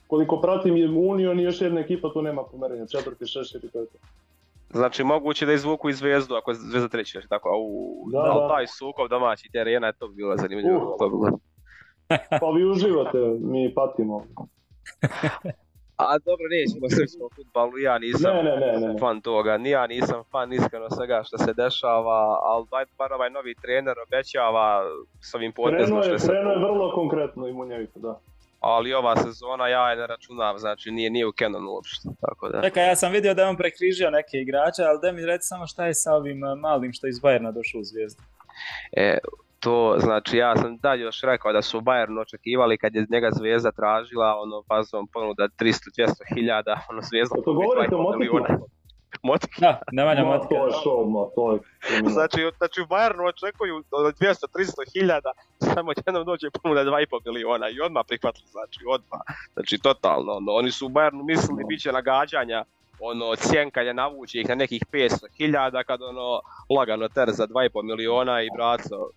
[0.07, 3.81] Koliko pratim je Union i još jedna ekipa, tu nema pomeranja, četvrti, šešir i to
[3.81, 3.99] je to.
[4.71, 8.49] Znači moguće da izvuku i zvezdu ako je zvezda treći, tako, a u da, da.
[8.49, 10.97] taj sukob domaći terena je to bilo zanimljivo.
[11.01, 11.31] Uh.
[12.41, 14.27] pa vi uživate, mi patimo.
[15.97, 20.23] A dobro, nećemo srpskom futbalu, ja nisam ne, ne, ne, fan toga, ni ja nisam
[20.31, 24.83] fan iskreno svega što se dešava, ali daj bar ovaj novi trener obećava
[25.21, 26.29] s ovim potezom što se...
[26.29, 28.21] Krenuo je vrlo konkretno i munjevito, da.
[28.61, 32.63] Ali ova sezona ja je ne računam, znači nije, nije u Canonu uopšte, tako da.
[32.63, 35.67] Čekaj, ja sam vidio da je on prekrižio neke igrače, ali da mi reći samo
[35.67, 38.23] šta je sa ovim eh, malim što je iz Bajerna došao u Zvijezdu.
[38.93, 39.19] E,
[39.65, 43.71] to, znači ja sam dalje još rekao da su Bayern očekivali kad je njega Zvijezda
[43.73, 47.35] tražila, ono, fazom ponuda 300-200 hiljada, ono Zvijezda...
[47.45, 48.39] To govorite o Motiku?
[49.23, 49.61] Motike.
[49.61, 50.55] Da, Nemanja Motike.
[50.55, 51.59] To je show, ma, to je...
[52.17, 57.81] Znači, znači u Bayernu očekuju od 200-300 hiljada, samo jednom dođe ponuda 2,5 miliona i
[57.81, 59.21] odmah prihvatili, znači odmah.
[59.55, 62.65] Znači, totalno, ono, oni su u Bayernu mislili bit će nagađanja,
[63.01, 66.41] ono, cjenkanja navuće ih na nekih 500 hiljada, kad ono,
[66.77, 69.11] lagano ter za 2,5 miliona i braco,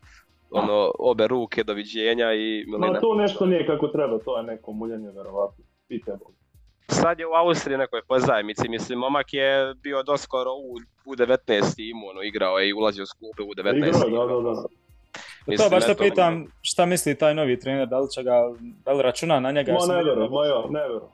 [0.51, 2.91] ono, obe ruke, doviđenja i milina.
[2.93, 6.33] Ma to nešto nije kako treba, to je neko muljanje verovatno, pite Bog.
[6.87, 10.75] sad je u Austriji nekoj pozajmici, mislim, momak je bio doskoro u,
[11.05, 14.61] u 19 timu, ono, igrao je i ulazio s klupe u 19 Igrao, da, da,
[15.55, 15.63] da.
[15.63, 18.31] to baš te pitam, šta misli taj novi trener, da li će ga,
[18.85, 19.73] da li računa na njega?
[19.73, 21.11] Ma ne vjerujem, ma ja, ne vjerujem.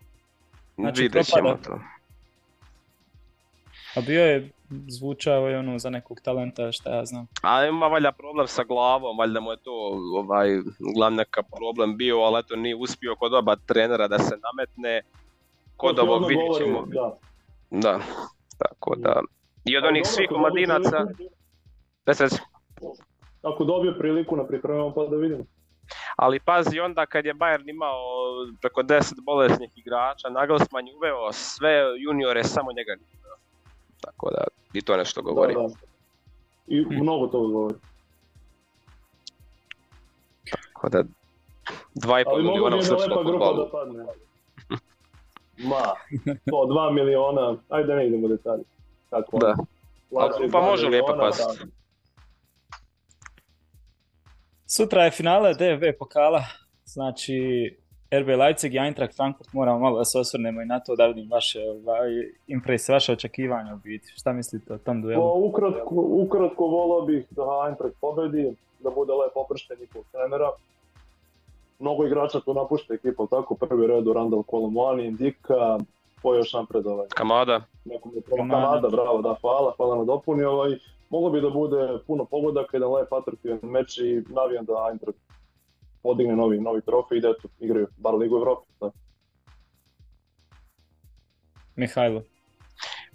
[0.75, 1.63] Znači, Vidjet ćemo propada.
[1.63, 1.93] to.
[3.95, 4.49] A bio je,
[4.87, 7.27] zvučao je ono za nekog talenta, šta ja znam.
[7.41, 9.71] A ima valjda problem sa glavom, valjda mu je to
[10.15, 10.49] ovaj,
[10.95, 15.01] glavni neka problem bio, ali eto nije uspio kod oba trenera da se nametne.
[15.77, 16.85] Kod ovog vidjet govori, ćemo.
[16.85, 17.17] Da.
[17.71, 17.99] Da,
[18.57, 19.21] tako da.
[19.65, 21.05] I od onih svih omladinaca.
[23.41, 25.47] Ako dobije priliku na pripremama pa da vidim.
[26.15, 27.99] Ali pazi onda kad je Bayern imao
[28.61, 33.22] preko 10 bolesnih igrača, Nagelsmann je uveo sve juniore, samo njega nije.
[34.03, 34.43] Tako da,
[34.73, 35.53] i to nešto govori.
[35.53, 35.67] Da, da.
[36.67, 37.75] I mnogo toga govori.
[40.51, 41.03] Tako da,
[41.95, 43.25] 2,5 Ali mogu miliona u srpskom
[43.57, 44.03] da padne.
[45.57, 45.83] Ma,
[46.49, 48.63] to 2 miliona, ajde da ne idemo detalje.
[49.09, 49.55] Tako, Da.
[50.11, 50.27] ono.
[50.37, 50.89] Grupa dva može
[51.19, 51.59] pasti.
[51.59, 51.65] da.
[54.67, 56.43] Sutra je finale DFB pokala,
[56.85, 57.37] znači
[58.21, 61.31] RB Leipzig i Eintracht Frankfurt, moramo malo da se osvrnemo i na to da vidim
[61.31, 62.09] vaše ovaj,
[62.47, 64.07] impresije, vaše očekivanja u biti.
[64.15, 65.45] Šta mislite o tom duelu?
[65.45, 70.49] ukratko, ukratko volao bih da Eintracht pobedi, da bude lepo opršten njihovog trenera.
[71.79, 75.79] Mnogo igrača tu napušta ekipa, tako prvi red u Randall Colomwani, Indika,
[76.21, 78.65] ko je još napred ovaj, Kamada, nekom je prvo Kanada.
[78.65, 80.43] Kanada, bravo, da, hvala, hvala na dopuni.
[80.43, 80.77] Ovaj,
[81.09, 85.19] moglo bi da bude puno pogodaka, jedan lep atraktivan meč i navijam da Eintracht
[86.03, 88.67] podigne novi, novi trofej i da eto, igraju bar Ligu Evrope.
[88.81, 88.91] Da.
[91.75, 92.21] Mihajlo.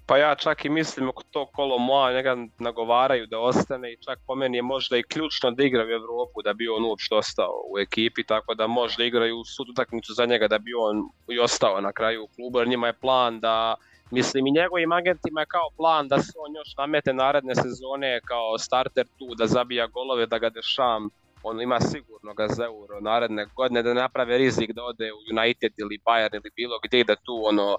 [0.06, 4.18] Pa ja čak i mislim oko to kolo moja njega nagovaraju da ostane i čak
[4.26, 7.62] po meni je možda i ključno da igra u Europu da bi on uopšte ostao
[7.72, 11.80] u ekipi, tako da možda igraju sud utakmicu za njega da bi on i ostao
[11.80, 13.74] na kraju u klubu, jer njima je plan da
[14.10, 18.58] Mislim i njegovim agentima je kao plan da se on još namete naredne sezone kao
[18.58, 21.08] starter tu, da zabija golove, da ga dešam
[21.42, 25.72] on ima sigurno ga za euro naredne godine da naprave rizik da ode u United
[25.76, 27.76] ili Bayern ili bilo gdje da tu ono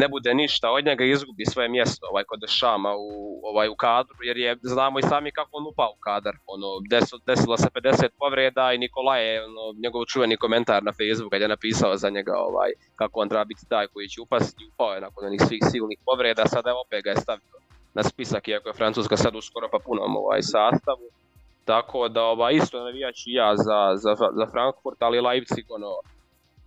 [0.00, 3.10] ne bude ništa od njega izgubi svoje mjesto ovaj kod Šama u
[3.50, 7.20] ovaj u kadru jer je znamo i sami kako on upao u kadar ono desilo,
[7.26, 11.48] desilo se 50 povreda i Nikolaj je ono, njegov čuveni komentar na Facebooku kad je
[11.48, 15.26] napisao za njega ovaj kako on treba biti taj koji će upasti upao je nakon
[15.26, 17.54] onih svih silnih povreda sada opet ga je stavio
[17.94, 21.06] na spisak iako je Francuska sad u skoro pa punom ovaj sastavu
[21.64, 25.92] tako da ovaj, isto navijač i ja za, za, za Frankfurt, ali Leipzig ono,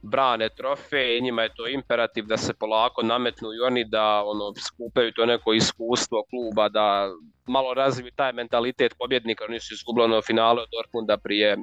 [0.01, 4.53] brane trofej i njima je to imperativ da se polako nametnu i oni da ono,
[4.67, 7.09] skupaju to neko iskustvo kluba, da
[7.47, 11.57] malo razviju taj mentalitet pobjednika, oni su izgubili ono finale od Dortmunda prije,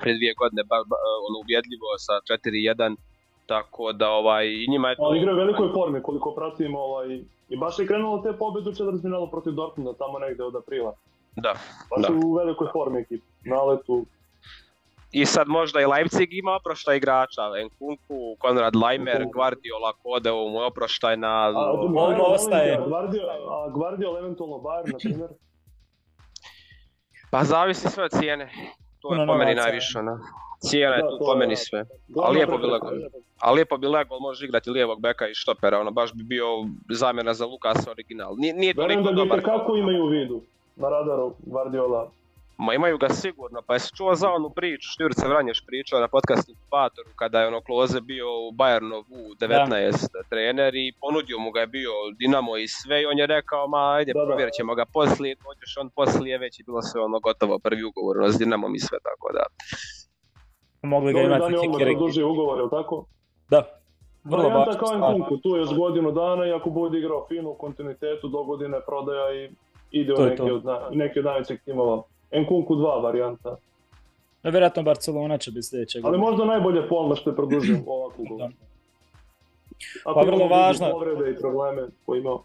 [0.00, 0.96] prije dvije godine, ba, ba,
[1.28, 2.14] ono, ubjedljivo sa
[2.46, 2.96] 4-1,
[3.46, 5.02] tako da ovaj, i njima je to...
[5.02, 7.08] Ali igra u velikoj formi, koliko pratimo, ovaj,
[7.48, 10.94] i baš je krenulo te pobjede u četvrtfinalu protiv Dortmunda, tamo negde od aprila.
[11.36, 11.52] Da,
[11.90, 12.06] Baš da.
[12.06, 14.06] su u velikoj formi ekip, naletu.
[15.12, 20.60] I sad možda i Leipzig ima oproštaj igrača, Nkunku, Konrad Leimer, Guardiola, Kode, ovo mu
[20.60, 21.28] je oproštaj na...
[21.46, 22.78] A, on Bayern, ostaje.
[22.88, 25.28] Guardiola, a Guardiola eventualno Bayern, na primjer.
[27.30, 28.50] Pa zavisi sve od cijene.
[29.00, 29.66] To je Puno po meni novaca.
[29.66, 30.18] najviše, ono.
[30.60, 31.84] Cijena je Da, tu to po meni sve.
[32.08, 32.86] Glavna lijepo bi lego.
[33.40, 36.46] A lijepo bi Lego može igrati lijevog beka i štopera, ono baš bi bio
[36.90, 38.34] zamjena za Lukasa original.
[38.36, 39.44] Nije, nije Verujem toliko da bi dobar.
[39.44, 40.42] kako imaju u vidu
[40.76, 42.10] na radaru Guardiola.
[42.58, 46.52] Ma imaju ga sigurno, pa jesi čuo za onu priču, Štjurce Vranješ pričao na podcastu
[46.70, 51.60] Patoru kada je ono Kloze bio u Bayernov u 19 trener i ponudio mu ga
[51.60, 54.26] je bio Dinamo i sve i on je rekao ma ajde Da, da.
[54.26, 58.18] provjerit ćemo ga poslije, dođeš on poslije, već je bilo sve ono gotovo, prvi ugovor
[58.18, 59.44] ono, s Dinamom i sve tako da.
[60.82, 61.90] Mogli ga Dobro imati dan je odmah kikere.
[61.96, 63.04] produžio ugovor, je tako?
[63.50, 63.62] Da,
[64.24, 68.28] vrlo važna kao tu je još godinu dana i ako bude igrao fino u kontinuitetu
[68.28, 69.50] do godine prodaja i
[69.90, 70.44] ide u to.
[70.54, 72.02] od, na, neki od najvećih timova.
[72.32, 73.56] Nkunku 2 varijanta.
[74.42, 78.24] Da, vjerojatno Barcelona će biti sljedeće Ali možda najbolje Polna što je produžio ovakvu.
[80.04, 80.90] Ako Pa vrlo važno.
[80.90, 82.42] Povrede i probleme koje imao.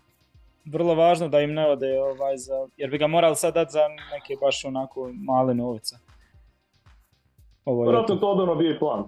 [0.65, 3.81] Vrlo važno da im ne ode ovaj za, jer bi ga morali sad dati za
[4.11, 5.95] neke baš onako male novce.
[7.65, 9.03] Ovo je Vjerojatno to odavno bio i plan.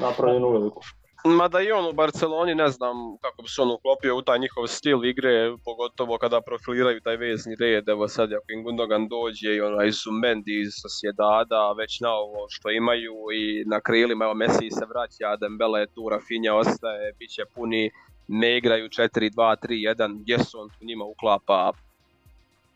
[0.00, 0.82] Napravljen u veliku.
[1.26, 4.66] Mada i on u Barceloni ne znam kako bi se on uklopio u taj njihov
[4.66, 9.60] stil igre, pogotovo kada profiliraju taj vezni red, evo sad ako im Gundogan dođe i
[9.60, 14.86] onaj Zumendi iz Sociedada, već na ovo što imaju i na krilima, evo Messi se
[14.88, 17.90] vraća, Dembele je tu, Rafinha ostaje, bit će puni,
[18.28, 21.72] ne igraju 4-2-3-1, gdje se on tu njima uklapa,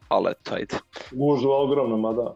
[0.09, 0.77] ali eto, ajde.
[1.11, 2.35] Gužva ogromna, ma da.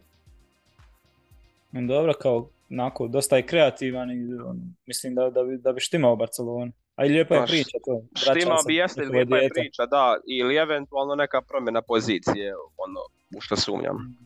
[1.72, 6.16] Dobro, kao onako, dosta je kreativan i on, mislim da, da, bi, da bi štimao
[6.16, 6.73] Barcelonu.
[6.97, 8.03] A i lijepa je Pa, priča to.
[8.16, 13.01] Štima vraća se bi jeste, lijepa je priča, da, ili eventualno neka promjena pozicije, ono,
[13.37, 14.16] u što sumnjam.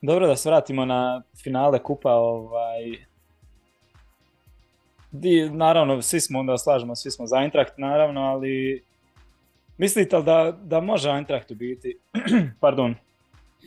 [0.00, 3.08] Dobro da se vratimo na finale kupa, ovaj...
[5.10, 8.84] Di, naravno, svi smo onda slažemo, svi smo za Eintracht, naravno, ali
[9.78, 11.98] mislite li da, da može Eintracht u biti,
[12.60, 12.94] pardon,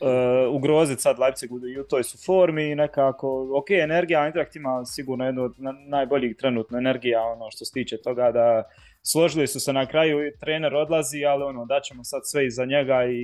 [0.01, 4.85] uh, ugroziti sad Leipzig u, u toj su formi i nekako, ok, energija, Eintracht ima
[4.85, 8.63] sigurno jednu od na- najboljih trenutno energija, ono što se tiče toga da
[9.03, 13.05] složili su se na kraju, i trener odlazi, ali ono, daćemo sad sve iza njega
[13.05, 13.19] i,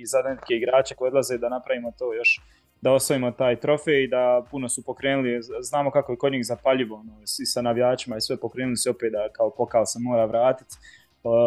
[0.00, 2.40] i za neke igrače koji odlaze da napravimo to još
[2.80, 6.96] da osvojimo taj trofej i da puno su pokrenuli, znamo kako je kod njih zapaljivo,
[6.96, 7.12] ono,
[7.42, 10.76] i sa navijačima i sve pokrenuli se opet da kao pokal se mora vratiti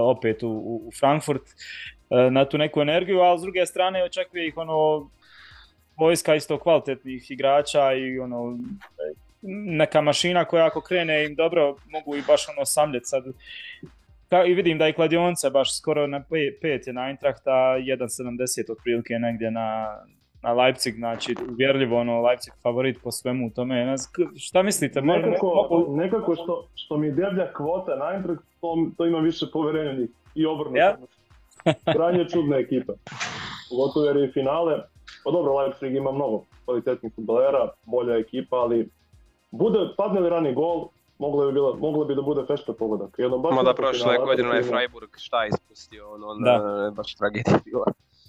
[0.05, 1.41] opet u, u, Frankfurt
[2.31, 5.09] na tu neku energiju, ali s druge strane očekuje ih ono
[5.97, 9.13] vojska isto kvalitetnih igrača i ono e,
[9.71, 13.23] neka mašina koja ako krene im dobro mogu i baš ono samljet sad
[14.47, 19.51] i vidim da i kladionce baš skoro na 5 je na Eintrachta, 1.70 otprilike negdje
[19.51, 19.97] na,
[20.43, 23.85] na Leipzig, znači uvjerljivo ono Leipzig favorit po svemu tome.
[23.85, 23.95] Ne
[24.37, 25.01] šta mislite?
[25.01, 29.45] Mo- Nekako, mogu- nekako što, što mi deblja kvota na Eintracht, to, to ima više
[29.53, 30.07] povjerenja.
[30.35, 30.77] I obrnuto.
[30.77, 30.97] Ja?
[31.93, 32.93] Krajnje čudna ekipa.
[33.69, 34.81] Pogotovo jer je finale,
[35.23, 38.89] pa dobro, Leipzig ima mnogo kvalitetnih futbolera, bolja ekipa, ali
[39.51, 40.87] bude, padne li rani gol,
[41.19, 43.15] moglo bi, bilo, moglo bi da bude fešta pogodak.
[43.17, 44.63] Jedno baš Mada lepo prošle godine je.
[44.63, 46.91] Freiburg šta je ispustio, ono, ono Da.
[46.91, 47.85] baš tragedija bila.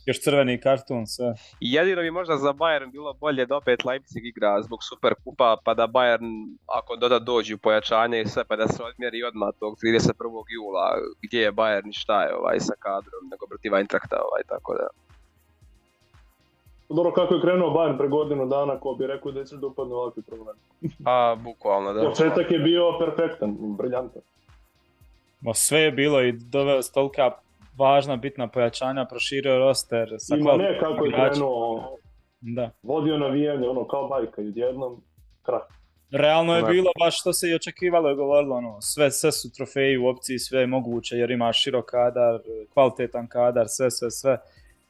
[0.06, 1.34] Još crveni karton, sve.
[1.60, 5.56] I Jedino bi možda za Bayern bilo bolje da opet Leipzig igra zbog super kupa,
[5.64, 9.76] pa da Bayern, ako doda dođu pojačanje i sve, pa da se odmjeri odmah tog
[9.82, 10.44] 31.
[10.48, 14.74] jula, gdje je Bayern i šta je ovaj sa kadrom, nego protiv Eintrachta, ovaj, tako
[14.74, 14.86] da.
[16.88, 19.94] Dobro, kako je krenuo Bayern pre godinu dana, ko bi rekao da će da upadne
[19.94, 20.56] u ovakvi problem.
[21.04, 22.08] A, bukvalno, da.
[22.08, 24.22] Početak je bio perfektan, briljantan.
[25.40, 27.30] Ma sve je bilo i doveo s tolika
[27.78, 31.96] važna, bitna pojačanja, proširio roster sa Ima ne kako je krenuo,
[32.40, 32.70] Da.
[32.82, 35.02] vodio navijanje, ono kao bajka i odjednom
[35.42, 35.62] krah.
[36.10, 39.98] Realno je bilo baš što se i očekivalo i govorilo, ono, sve, sve su trofeji
[39.98, 42.40] u opciji, sve je moguće jer ima širok kadar,
[42.74, 44.38] kvalitetan kadar, sve, sve, sve.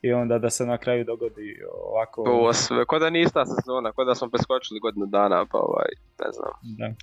[0.03, 2.23] I onda da se na kraju dogodi ovako.
[2.27, 5.89] Ovo sve, ko da nije ista sezona, ko da smo preskočili godinu dana, pa ovaj,
[6.21, 6.53] ne znam.
[6.63, 6.95] Da.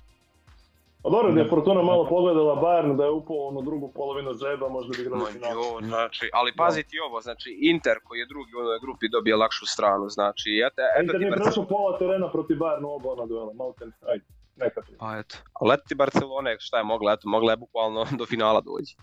[1.04, 4.32] A dobro, da je Fortuna malo pogledala Bayern da je upao u onu drugu polovinu
[4.34, 5.52] žeba, možda bi igrali final.
[5.52, 9.66] jo, znači, ali paziti ovo, znači Inter koji je drugi u onoj grupi dobije lakšu
[9.66, 11.44] stranu, znači eto, eto Inter ti nije Barcelona.
[11.46, 14.24] prešao pola terena protiv Bayernu oba ona duela, malten, ajde,
[14.56, 14.92] neka ti.
[14.98, 18.60] Pa eto, ali eto ti Barcelone, šta je mogla, eto, mogla je bukvalno do finala
[18.60, 18.96] doći.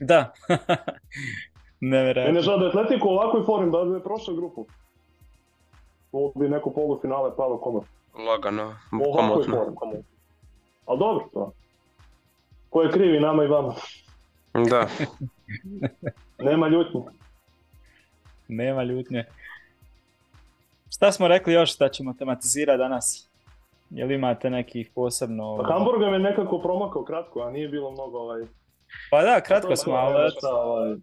[0.00, 0.32] Da.
[1.80, 2.40] Mene je Nevjerojatno.
[2.40, 4.66] žao da je Atletico u ovakvoj formi, da je prošao grupu.
[6.12, 7.82] Ovo bi neko polufinale palo komod.
[8.26, 9.56] Lagano, U ovakvoj komotno.
[9.56, 10.00] formi, komod.
[10.86, 11.52] Ali dobro to.
[12.70, 13.74] Ko je krivi nama i vama?
[14.54, 14.88] Da,
[16.50, 17.00] Nema ljutnje.
[18.48, 19.24] Nema ljutnje.
[20.90, 23.28] Šta smo rekli još da ćemo tematizirati danas?
[23.90, 25.56] Jel imate nekih posebno...
[25.56, 28.42] Pa Hamburg nam je nekako promakao kratko, a nije bilo mnogo ovaj...
[29.10, 30.96] Pa da, kratko smo, ali ovaj.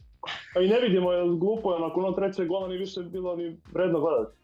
[0.54, 3.58] Pa i ne vidimo, jer glupo je, nakon onog trećeg gola ni više bilo ni
[3.74, 4.38] vredno gledati.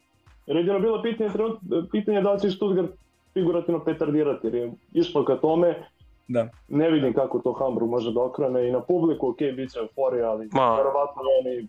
[0.46, 1.58] Jer jedino bilo pitanje, trenut,
[1.92, 2.90] pitanje da li će Stuttgart
[3.34, 5.86] figurativno petardirati, jer je išlo ka tome,
[6.28, 6.48] da.
[6.68, 10.30] ne vidim kako to Hamburg može da okrene i na publiku, ok, bit će euforija,
[10.30, 10.76] ali Ma.
[10.76, 11.68] verovatno oni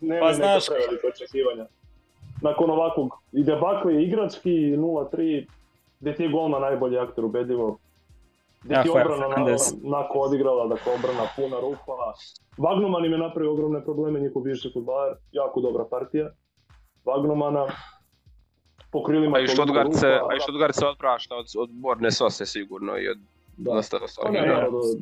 [0.00, 1.66] nemaju Pa neka znaš- prevelike očekivanja.
[2.42, 5.46] Nakon ovakvog i debakle i igrački 0-3,
[6.00, 7.78] gdje ti je golman najbolji aktor ubedljivo,
[8.62, 12.12] gdje ti je obrana na, nako odigrala, dakle obrana puna rupa.
[12.58, 16.30] Vagnuman im je napravio ogromne probleme, njihov bivši futbaler, jako dobra partija.
[17.04, 17.66] Vagnumana,
[18.92, 22.46] po krilima a i Stuttgart se, a i Stuttgart se otprašta od, od Borne Sose
[22.46, 23.18] sigurno i od
[23.56, 23.72] Da.
[23.72, 24.46] dosta Pa ostalih ne,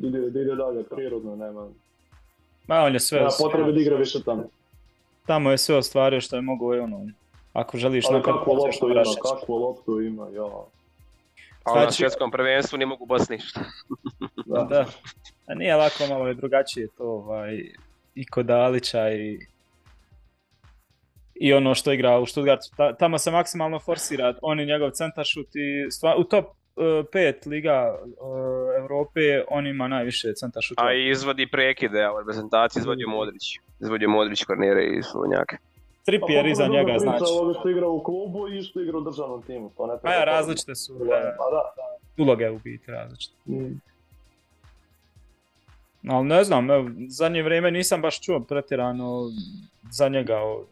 [0.01, 1.67] da ide, da ide dalje, prirodno, nema,
[2.67, 4.43] Ma on je sve, nema potrebe da igra više tamo.
[5.25, 7.07] tamo je sve ostvario što je mogo i ono,
[7.53, 10.43] ako želiš Ali kakvu loptu ima, kakvu loptu ima, ja.
[11.63, 13.59] Ali na Znači- svjetskom prvenstvu ne mogu baš ništa.
[14.45, 14.63] Da.
[14.63, 14.85] Da.
[15.47, 17.71] A nije lako, malo je drugačije to, ovaj,
[18.15, 19.39] i kod Dalića i
[21.41, 25.47] i ono što igra u Stuttgartu, ta- tamo se maksimalno forsira, on i njegov centaršut
[25.55, 28.27] i stva, u top 5 liga uh,
[28.79, 29.19] Europe
[29.49, 30.85] on ima najviše centaršuta.
[30.85, 33.43] A i izvodi prekide, a u reprezentaciji izvodio Modrić.
[33.79, 35.57] Izvodio Modrić, Kornire i Slovnjake.
[36.05, 37.33] Trippier iza potpuno njega, druga priča znači.
[37.35, 39.71] Ovi što igra u klubu i što igra u državnom timu.
[39.77, 41.19] To ne Pa treba ja, različite su Pa e,
[41.51, 42.23] da, da.
[42.23, 43.35] uloge u biti različite.
[43.45, 43.81] Mm.
[46.09, 49.21] Ali ne znam, evo, zadnje vrijeme nisam baš čuo pretjerano
[49.91, 50.37] za njega.
[50.37, 50.65] o-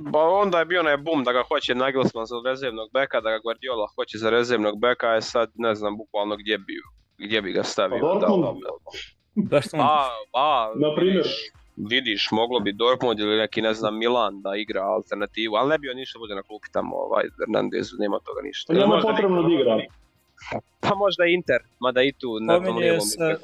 [0.00, 3.38] Ba onda je bio onaj boom da ga hoće Nagelsmann za rezervnog beka, da ga
[3.38, 6.74] Guardiola hoće za rezervnog beka, je sad ne znam bukvalno gdje bi,
[7.18, 7.98] gdje bi ga stavio.
[8.00, 8.58] Pa Dortmund?
[9.36, 9.86] Dortmund.
[9.86, 11.16] Pa, pa, Na primjer.
[11.16, 15.78] vidiš, vidiš, moglo bi Dortmund ili neki, ne znam, Milan da igra alternativu, ali ne
[15.78, 18.72] bi on ništa bude na klupi tamo, ovaj, Hernandezu, nema toga ništa.
[18.74, 19.78] Pa Možda potrebno da igra.
[20.80, 23.36] Pa možda Inter, mada i tu na tom lijevom se-.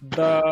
[0.00, 0.42] Da,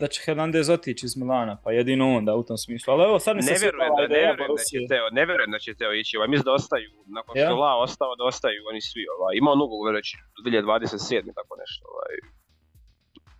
[0.00, 2.92] da će Hernandez otići iz Milana, pa jedino onda u tom smislu.
[2.94, 4.76] Ali evo sad mi se Ne vjerujem, da, ne vjerujem da će.
[4.88, 7.54] Teo, ne vjerujem da će Teo ići, ovaj, mislim da ostaju, nakon što Ja?
[7.54, 11.34] La ostao, da ostaju oni svi, ovaj, ima on ugovor već do 2027.
[11.38, 12.14] tako nešto, ovaj,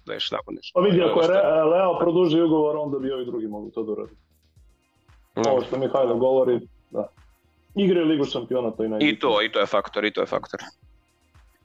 [0.07, 0.73] već tako nešto.
[0.75, 1.29] Pa vidi, ako je.
[1.29, 4.21] Re- Leo produži ugovor, onda bi ovi drugi mogli to doraditi.
[5.37, 5.43] No.
[5.51, 6.61] Ovo što Mihajlo govori,
[6.91, 7.07] da.
[7.75, 9.19] Igraju Ligu šampiona, to je I najbitnije.
[9.19, 10.61] to, i to je faktor, i to je faktor.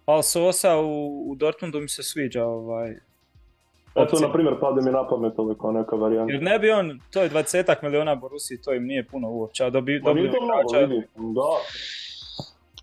[0.06, 2.96] Ali Sosa u, u Dortmundu mi se sviđa ovaj.
[3.92, 4.28] Eto, opcija.
[4.28, 6.34] na primjer, pade mi na pamet ovo kao neka varijanta.
[6.34, 9.70] Jer ne bi on, to je 20 miliona Borusiji, to im nije puno uopće, a
[9.70, 10.88] dobi, Pa dobili to mnogo, igrača.
[11.16, 11.52] Da.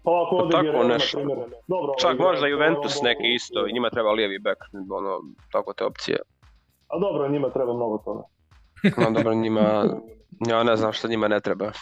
[0.04, 1.18] Pa ako ode tako nešto.
[1.18, 1.38] primjer.
[1.66, 4.58] Dobro, Čak možda Juventus je neki isto, i njima treba lijevi bek,
[4.90, 5.20] ono,
[5.52, 6.18] tako te opcije.
[6.88, 8.22] A dobro, njima treba mnogo toga.
[9.04, 9.84] No dobro, njima,
[10.48, 11.72] ja ne znam što njima ne treba.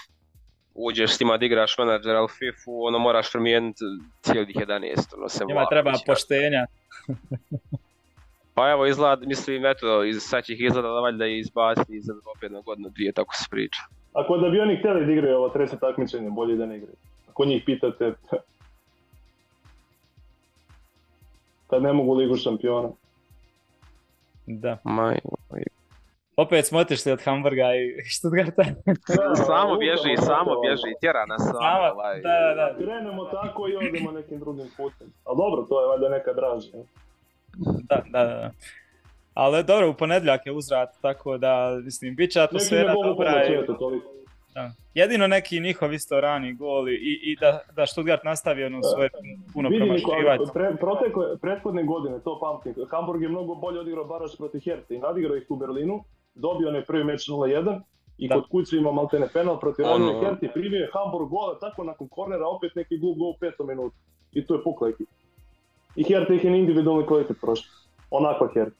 [0.74, 3.84] Uđeš s njima da igraš menadžer, ali FIFU, ono moraš promijeniti
[4.22, 6.66] cijelih 11, ono se Njima treba poštenja.
[8.56, 12.52] Pa evo izgleda, mislim, eto, iz, sad će ih izgleda da valjda izbaci za opet
[12.52, 13.80] na godinu dvije, tako se priča.
[14.12, 16.96] Ako da bi oni htjeli da igraju ovo treće takmičenje, bolje da ne igraju.
[17.30, 18.12] Ako njih pitate,
[21.70, 22.88] kad ne mogu Ligu šampiona.
[24.46, 24.78] Da.
[24.84, 25.18] Maj,
[26.36, 28.64] Opet smo otišli od Hamburga i Stuttgarta.
[29.46, 32.20] samo bježi, samo bježi, tjera nas samo, ovaj.
[32.20, 32.74] da, da, da.
[32.78, 35.08] Krenemo tako i odemo nekim drugim putem.
[35.24, 36.78] Ali dobro, to je valjda neka draža.
[37.58, 37.72] Ne?
[37.82, 38.50] Da, da, da.
[39.34, 43.32] Ali dobro, u ponedjeljak je uzrat, tako da, mislim, bit će ne atmosfera mogu dobra.
[43.78, 44.06] toliko.
[44.54, 44.70] da.
[44.94, 49.10] Jedino neki njihov isto rani gol i, i da, da Stuttgart nastavi ono svoje
[49.52, 50.44] puno promašivanje.
[50.54, 54.98] pre, protekle, prethodne godine, to pamtim, Hamburg je mnogo bolje odigrao baraž protiv Herte i
[54.98, 56.04] nadigrao ih u Berlinu,
[56.34, 57.80] dobio onaj prvi meč 0-1
[58.18, 58.34] i Da.
[58.34, 62.08] kod kuće imao maltene penal protiv Ono- Radne Herti, primio je Hamburg gola, tako nakon
[62.08, 63.96] kornera opet neki gol gol u petom minutu.
[64.32, 65.12] I tu je pukla ekipa.
[65.96, 67.72] I Herta ih je na individualni kvalitet prošla.
[68.10, 68.76] Onakva Herta.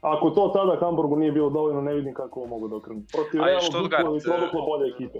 [0.00, 3.02] Ako to tada Hamburgu nije bilo dovoljno, ne vidim kako ovo mogu da okrenu.
[3.12, 5.18] Protiv Realu Stuttgart, duplo i produklo bolje ekipe.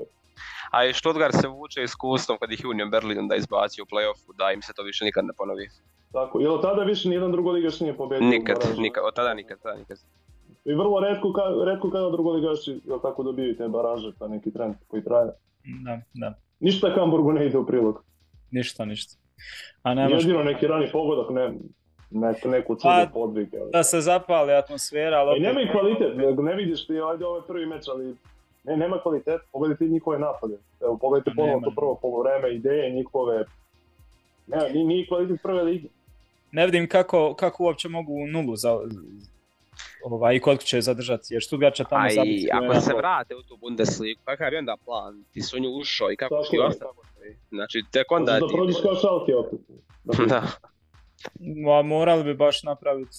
[0.70, 4.36] A i Stuttgart se vuče iskustvom kad ih je Union Berlin da izbaci u play-offu,
[4.38, 5.68] da im se to više nikad ne ponovi.
[6.12, 9.78] Tako, jer od tada više nijedan drugoligaš nije pobedio Nikad, nikad, od tada nikad, tada
[9.78, 9.98] nikad.
[10.64, 14.74] I vrlo redko, ka, redko kada drugoligaši jel tako dobiju te baraže, pa neki trend
[14.88, 15.32] koji traje.
[15.84, 16.34] Da, da.
[16.60, 18.04] Ništa Hamburgu ne ide u prilog.
[18.50, 19.23] Ništa, ništa.
[19.82, 21.52] A ne može Jedino neki rani pogodak, ne,
[22.10, 23.48] ne, neku čudo Pa, podvig.
[23.54, 26.92] ali- da se zapali atmosfera, ali I opet- nema i kvalitet, ne, ne vidiš ti,
[27.02, 28.16] ajde ovo je prvi meč, ali
[28.64, 30.54] ne, nema kvalitet, pogledajte njihove napade.
[30.80, 31.66] Evo, pogledajte ponovno Nema.
[31.66, 33.44] to prvo polovreme, ideje njihove.
[34.46, 35.88] Ne, nije, nije kvalitet prve lige.
[36.52, 38.78] ne vidim kako, kako uopće mogu nulu za,
[40.04, 42.42] ovaj, i koliko će zadržati, jer Stuttgart će tamo A zabiti.
[42.42, 45.24] i ako se vrate u tu Bundesligu, kakav je onda plan?
[45.32, 46.68] Ti su nju ušao i kako ti je.
[47.50, 48.52] Znači, tek onda Onda ti...
[48.52, 49.60] da prođeš kao šalke opet.
[50.28, 50.42] Da.
[51.64, 53.16] Ma, morali bi baš napraviti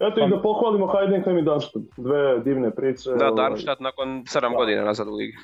[0.00, 1.84] Eto i da pohvalimo Heidenheim i Darmstadt.
[1.96, 3.10] Dve divne priče.
[3.10, 3.36] Da, ovaj.
[3.36, 4.48] Darmstadt nakon 7 Da.
[4.48, 5.36] godina nazad u ligi.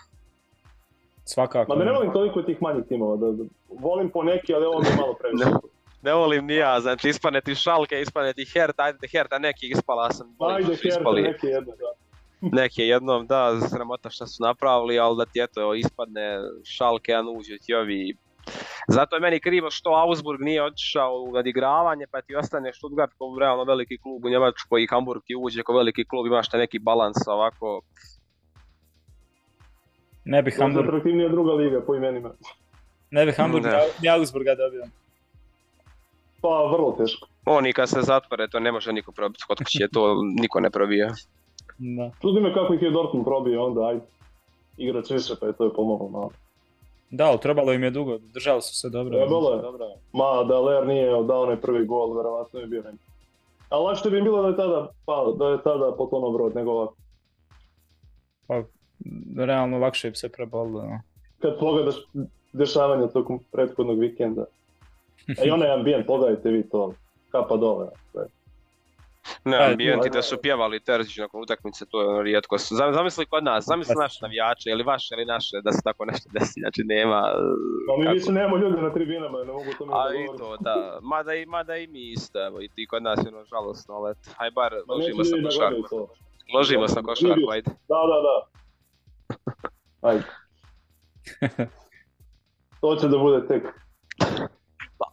[1.25, 1.69] svakako.
[1.69, 4.81] Ma da ne volim toliko tih manjih timova, da, da volim po neki, ali ovo
[4.81, 5.45] mi je malo previše.
[5.45, 5.57] Ne.
[6.03, 9.67] Ne volim ni ja, znači ispane ti Šalke, ispane ti Herta, ajde te Herta neki
[9.67, 10.37] ispala sam.
[10.41, 11.23] Ajde, su Herta, ispali.
[11.23, 11.91] neki jedno, da.
[12.53, 17.23] Neki je jednom, da, sramota što su napravili, ali da ti eto ispadne Šalke, a
[17.39, 18.17] uđe ti ovi.
[18.89, 23.39] Zato je meni krivo što Augsburg nije otišao u nadigravanje, pa ti ostane Stuttgart kao
[23.41, 26.79] realno veliki klub u Njemačkoj i Hamburg ti uđe kao veliki klub, imaš te neki
[26.79, 27.81] balans ovako.
[30.25, 30.87] Ne bi Hamburg.
[30.89, 32.31] Atraktivnija druga liga po imenima.
[33.11, 33.71] ne bi Hamburg ni-
[34.03, 34.85] ni Augsburga dobio.
[36.43, 37.29] Pa vrlo teško.
[37.47, 41.15] Oni kad se zatvore, to ne može niko probiti kod kuće, to niko ne probija.
[41.79, 42.11] Da.
[42.21, 44.01] Čudi me kako ih je Dortmund probio, onda ajde.
[44.77, 46.31] Igrač više, pa je to je pomoglo malo.
[47.11, 49.19] Da, ali trebalo im je dugo, držali su se dobro.
[49.19, 49.63] Trebalo je.
[50.13, 53.05] Ma, da Ler nije dao onaj prvi gol, verovatno je bio neki.
[53.69, 56.71] Ali lakše bi im bilo da je tada, pa, da je tada potonuo brod, nego
[56.71, 56.95] ovako.
[58.47, 58.63] Pa,
[59.37, 60.83] realno lakše bi se prebolilo.
[60.83, 61.01] no.
[61.39, 61.95] Kad pogledaš
[62.53, 64.45] dešavanja tokom prethodnog vikenda.
[65.41, 66.93] A i onaj ambijent, pogledajte vi to,
[67.31, 67.87] kapa dole.
[68.13, 68.27] sve.
[69.45, 72.57] Ne, Ajde, ambijenti da su pjevali Terzić nakon utakmice, to je ono rijetko.
[72.59, 76.31] Zam- Zamisli kod nas, zamisli naše navijače, ili vaše ili naše, da se tako nešto
[76.33, 77.21] desi, znači nema...
[77.89, 80.57] Pa mi kako- više nemamo ljude na tribinama, ne mogu to mi A i to,
[80.57, 80.99] da.
[81.03, 84.11] Mada i, mada i mi isto, evo, i ti kod nas je ono žalosno, ali
[84.11, 86.09] eto, haj bar Ma neće ložimo se ljudi na košarku.
[86.55, 87.71] Ložimo se na košarku, ajde.
[87.89, 88.37] Da, da, da.
[90.09, 90.25] Ajde.
[92.81, 93.63] To će da bude tek.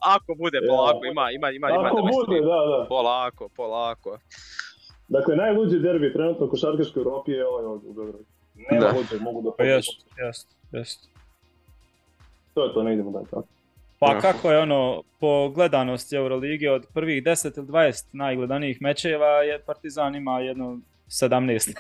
[0.06, 1.88] Ako bude polako, ima, ima, ima, ima.
[1.88, 2.86] Ako bude, da, da.
[2.90, 4.18] Polako, polako.
[5.08, 8.26] Dakle, najluđi derbi trenutno u košarkaškoj Europi je ovaj ovdje u Beogradu.
[8.56, 8.98] Nema Da.
[8.98, 11.10] luđe, mogu da Pa jest, jest, jest.
[12.54, 13.26] To je to, ne idemo dalje.
[13.26, 13.48] tako.
[14.00, 19.60] Pa kako je ono, po gledanosti Eurolige od prvih 10 ili 20 najgledanijih mečeva, je
[19.60, 20.80] Partizan ima jedno
[21.14, 21.74] 17.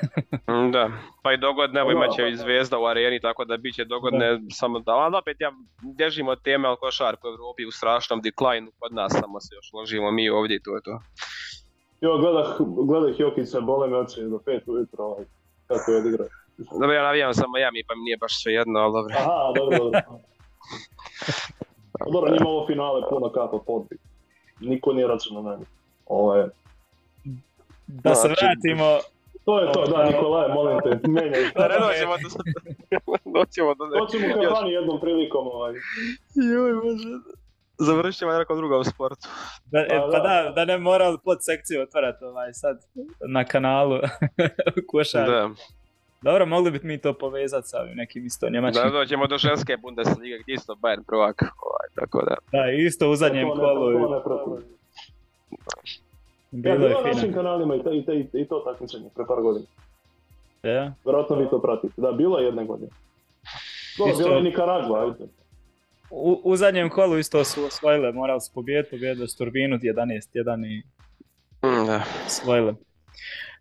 [0.48, 0.90] Mm, Da,
[1.24, 2.38] pa i dogodne, evo Da, imat će pa i da.
[2.38, 5.52] Zvezda u areni, tako da bit će dogodne samo da, ali opet ja
[5.98, 9.74] bježim od teme, ali košarka u Europi u strašnom decline kod nas, samo se još
[9.74, 11.00] ložimo mi ovdje i to je to.
[12.02, 12.56] Jo, gledah,
[12.88, 15.26] gledah Jokića, bole me oči do pet ujutro, ovaj,
[15.68, 16.28] kako je odigrao.
[16.58, 19.16] Dobro, ja navijam za Miami, pa mi nije baš sve jedno, ali dobro.
[19.20, 20.00] Aha, dobro, dobro.
[22.14, 23.98] Dobro, njima ovo finale puno kapa podbi.
[24.60, 25.68] Niko nije računao na njih.
[26.06, 26.50] Ovo je...
[27.88, 29.00] Da se Znači- vratimo,
[29.46, 31.44] To je to, da, Nikolaj, molim te, menjaj.
[31.56, 32.30] Da ne doćemo do...
[33.34, 33.84] doćemo do...
[34.00, 35.74] Hoćemo u kafani jednom prilikom, ovaj.
[36.54, 37.10] Joj, bože.
[37.78, 39.28] Završit ćemo nekom drugom sportu.
[39.66, 40.44] da, e, Pa pa da.
[40.44, 42.78] da, da ne morali pod sekciju otvarati ovaj sad
[43.28, 44.00] na kanalu
[44.92, 45.30] košar.
[45.30, 45.50] Da,
[46.22, 48.84] Dobro, mogli bi mi to povezati sa ovim nekim isto njemačkim.
[48.84, 51.42] da doćemo do ženske Bundesliga gdje isto Bayern prvak.
[51.42, 52.36] Ovaj, tako da.
[52.52, 54.60] Da, isto u zadnjem To ne- kolu.
[56.54, 56.72] To pratim.
[56.72, 59.26] Ja, Bilo je bilo na našim kanalima i, to- i, to- i, to takmičenje pre
[59.28, 59.66] par godina.
[60.64, 60.94] Ja.
[61.06, 61.94] Vjerojatno vi to pratite.
[61.98, 62.90] Da, bilo je jedne godine.
[63.98, 65.26] Dobro, Isto- bilo je Nikaragva, ajde.
[66.12, 70.20] U, u zadnjem kolu isto su osvojile, morali su pobijediti, pobijedili su Turbinu 11-1
[70.68, 70.84] i
[71.64, 72.04] Mm, da.
[72.26, 72.76] osvojili.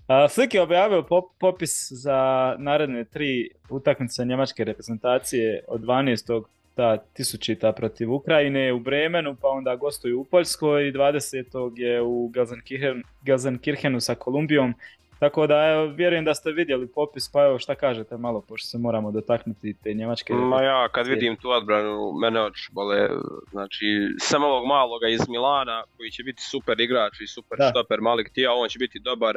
[0.06, 2.16] A, Flick je objavio pop- popis za
[2.58, 6.42] naredne tri utakmice njemačke reprezentacije od 12.
[6.74, 11.44] ta tisućita protiv Ukrajine u Bremenu, pa onda gostuju u Poljskoj i 20.
[11.76, 14.74] je u Gelsenkirchen- Gelsenkirchenu sa Kolumbijom.
[15.18, 18.78] Tako da evo, vjerujem da ste vidjeli popis, pa evo šta kažete malo, pošto se
[18.78, 23.08] moramo dotaknuti te njemačke Ma ja kad vidim tu odbranu, mene oči bole,
[23.50, 23.86] znači
[24.18, 27.70] samo ovog maloga iz Milana koji će biti super igrač i super Da.
[27.70, 29.36] štoper Malik Tija, on će biti dobar.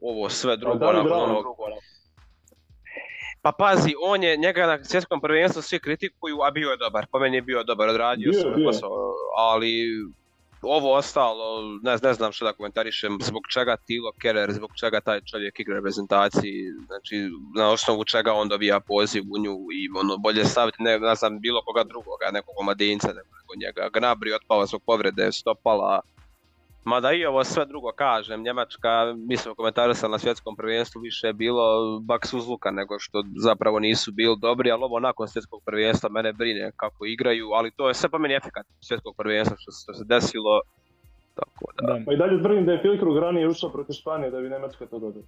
[0.00, 1.46] Ovo sve drugo, da li nakon onog-
[3.42, 7.06] Pa pazi, on je, njega na svjetskom prvenstvu svi kritikuju, a bio je dobar.
[7.12, 8.64] Po meni je bio dobar, odradio je.
[8.64, 9.88] posao, ali
[10.62, 15.20] ovo ostalo, ne, ne znam što da komentarišem, zbog čega Tilo Kerer, zbog čega taj
[15.20, 20.44] čovjek igra reprezentaciji, znači na osnovu čega on dobija poziv u nju i ono, bolje
[20.44, 23.90] staviti, ne, ne znam, bilo koga drugoga, nekog omladinca nego nego njega.
[23.94, 26.00] Gnabry otpao zbog povrede, stopala,
[26.84, 31.32] Mada i ovo sve drugo kažem, Njemačka, mi smo komentarisali na svjetskom prvenstvu, više je
[31.32, 31.62] bilo
[32.00, 36.72] baks uzluka nego što zapravo nisu bili dobri, ali ovo nakon svjetskog prvenstva mene brine
[36.76, 40.04] kako igraju, ali to je sve po meni efekat svjetskog prvenstva što, se- što se
[40.04, 40.60] desilo.
[41.34, 41.86] Tako da.
[41.88, 42.00] Da.
[42.06, 44.98] Pa i dalje tvrdim da je Filkrug ranije ušao protiv Španije da bi Njemačka to
[44.98, 45.24] dobila.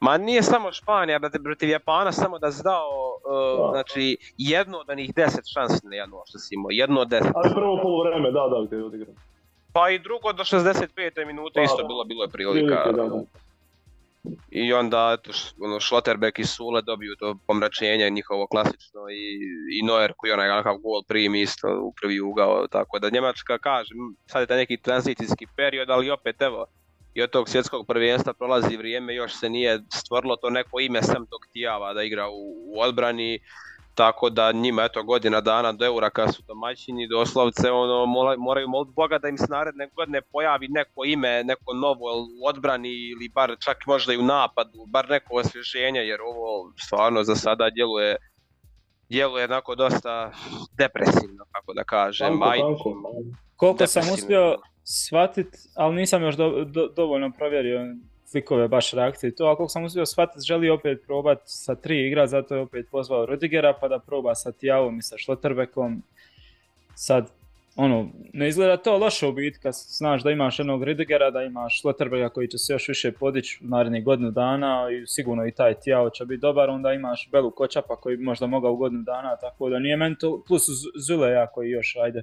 [0.00, 3.70] Ma nije samo Španija, brate, protiv Japana, samo da si dao, uh, Da.
[3.72, 4.02] znači,
[4.38, 7.32] jedno od onih deset šansi na jedno što si imao, jedno od deset.
[7.34, 9.14] Ali prvo polovreme, da, da, gdje je.
[9.72, 11.26] Pa i drugo do 65.
[11.26, 12.84] minute Pa, isto bilo, bilo je prilika.
[14.50, 19.22] I onda eto, ono, Schlotterbeck i Sule dobiju to pomračenje njihovo klasično i,
[19.78, 23.94] i Neuer koji onaj nekakav gol primi isto u prvi ugao, tako da Njemačka kaže,
[24.26, 26.66] sad je taj neki tranzicijski period, ali opet evo,
[27.14, 31.26] i od tog svjetskog prvenstva prolazi vrijeme, još se nije stvorilo to neko ime sem
[31.26, 33.38] tog Tijava da igra u, u odbrani,
[34.00, 38.06] tako da njima eto godina dana do eura kad su domaćini doslovce ono
[38.38, 42.88] moraju moliti Boga da im se naredne godine pojavi neko ime, neko novo u odbrani
[42.88, 47.70] ili bar čak možda i u napadu, bar neko osvježenje jer ovo stvarno za sada
[47.70, 48.16] djeluje
[49.08, 50.32] djeluje onako dosta
[50.78, 52.28] depresivno kako da kažem.
[52.28, 52.94] Tanko, Aj, tanko.
[53.56, 57.80] Koliko sam uspio shvatit, ali nisam još do- do- dovoljno provjerio
[58.30, 62.06] slikove baš reakcije i to, ali koliko sam uspio shvatit, želi opet probat sa tri
[62.06, 66.02] igra, zato je opet pozvao Rudigera pa da proba sa Tijavom i sa Schlotterbekom.
[66.94, 67.30] Sad,
[67.76, 71.80] ono, ne izgleda to loše u biti kad znaš da imaš jednog Rudigera, da imaš
[71.80, 75.74] Schlotterbeka koji će se još više podići u narednih godinu dana i sigurno i taj
[75.74, 79.36] Tijao će biti dobar, onda imaš Belu Kočapa koji bi možda mogao u godinu dana,
[79.36, 80.66] tako da nije meni to, plus
[81.06, 82.22] Zuleja koji još, ajde,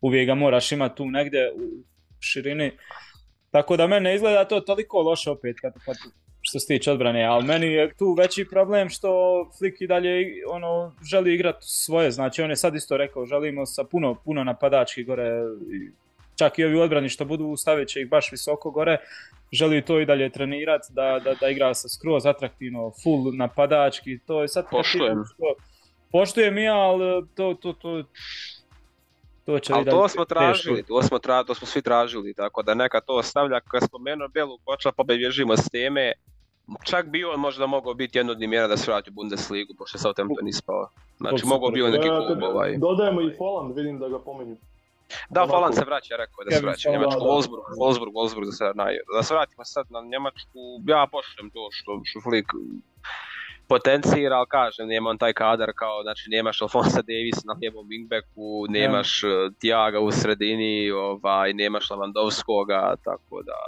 [0.00, 1.82] uvijek ga moraš imati tu negdje u
[2.20, 2.72] širini.
[3.54, 5.96] Tako da mene izgleda to toliko loše opet kad, kad
[6.40, 9.10] što se tiče odbrane, ali meni je tu veći problem što
[9.58, 13.84] Flick i dalje ono, želi igrati svoje, znači on je sad isto rekao želimo sa
[13.84, 15.30] puno, puno napadački gore,
[16.36, 18.98] čak i ovi odbrani što budu stavit će ih baš visoko gore,
[19.52, 24.42] želi to i dalje trenirati, da, da, da igra sa skroz atraktivno, full napadački, to
[24.42, 24.64] je sad...
[24.70, 25.24] Poštujem.
[26.12, 28.04] Poštujem ja, ali to, to, to,
[29.44, 32.74] to će Ali to smo tražili, to smo, tra, to smo svi tražili, tako da
[32.74, 36.12] neka to stavlja, kad spomenuo Belu Koča, pa bježimo s teme,
[36.84, 39.96] čak bi on možda mogao biti jedno od mjera da se vrati u Bundesligu, pošto
[39.96, 40.88] je Southampton ispao.
[41.16, 42.76] Znači, mogao bi on neki klub ovaj.
[42.76, 44.56] Dodajemo i Folland, vidim da ga pominju.
[45.30, 46.90] Da, Falan se vraća, rekao je da se vraća.
[46.90, 47.20] Njemačku.
[47.20, 48.94] Wolfsburg, Wolfsburg, Wolfsburg da se naj...
[49.16, 52.48] Da se vratimo sad na Njemačku, ja poštujem to što, što Flick
[53.68, 58.66] potencira, ali kažem, nema on taj kadar kao, znači nemaš Alfonsa Davis na lijevom wingbacku,
[58.68, 63.58] nemaš uh, Tiaga u sredini, ovaj, nemaš Lewandowskoga, tako da...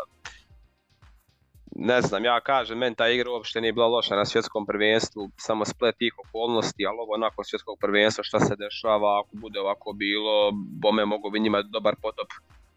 [1.78, 5.64] Ne znam, ja kažem, meni ta igra uopšte nije bila loša na svjetskom prvenstvu, samo
[5.64, 10.51] splet tih okolnosti, ali ovo nakon svjetskog prvenstva šta se dešava, ako bude ovako bilo,
[10.82, 12.28] bome mogu bi njima dobar potop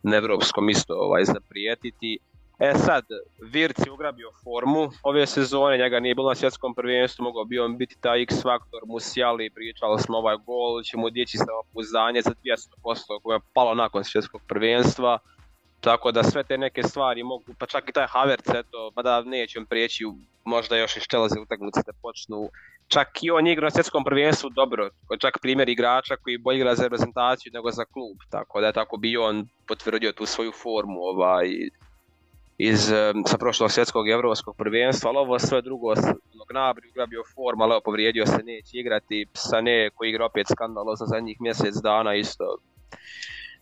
[0.04, 2.20] na evropskom isto ovaj, zaprijetiti.
[2.60, 3.06] E sad,
[3.42, 7.78] Virc je ugrabio formu ove sezone, njega nije bilo na svjetskom prvenstvu, mogao bi on
[7.78, 12.32] biti taj X faktor, Musiali, pričali smo ovaj gol, će mu dići samopouzdanje za
[12.84, 15.20] 200% koje je palo nakon svjetskog prvenstva.
[15.80, 19.60] Tako da sve te neke stvari mogu, pa čak i taj Havertz, eto, mada neće
[19.60, 20.06] on prijeći
[20.46, 22.50] možda još i Chelsea utakmice da počnu.
[22.88, 24.90] Čak i on igra na svjetskom prvenstvu dobro,
[25.20, 28.98] čak primjer igrača koji bolje igra za reprezentaciju nego za klub, tako da je tako
[28.98, 31.50] bi on potvrdio tu svoju formu ovaj,
[32.60, 32.80] iz,
[33.26, 35.94] sa prošlog svjetskog i evropskog prvenstva, ali ovo sve drugo,
[36.52, 41.76] Gnabry ugrabio formu, ali povrijedio se, neće igrati, Sané koji igra opet skandalozno zadnjih mjesec
[41.84, 42.58] dana isto.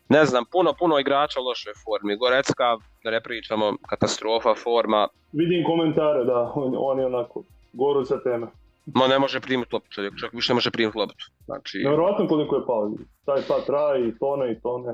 [0.10, 2.16] Ne znam, puno, puno igrača u lošoj formi.
[2.18, 7.44] Gorecka, da ne pričamo, katastrofa forma, Vidim komentare, da, on, on je onako
[7.74, 8.48] goruća teme.
[8.86, 11.26] ma ne može primiti loptu čovjek, čak više ne može primiti loptu.
[11.46, 12.92] Znači, Nevjerojatno koliko je pao.
[13.26, 14.94] Taj pa traje i tone i tone.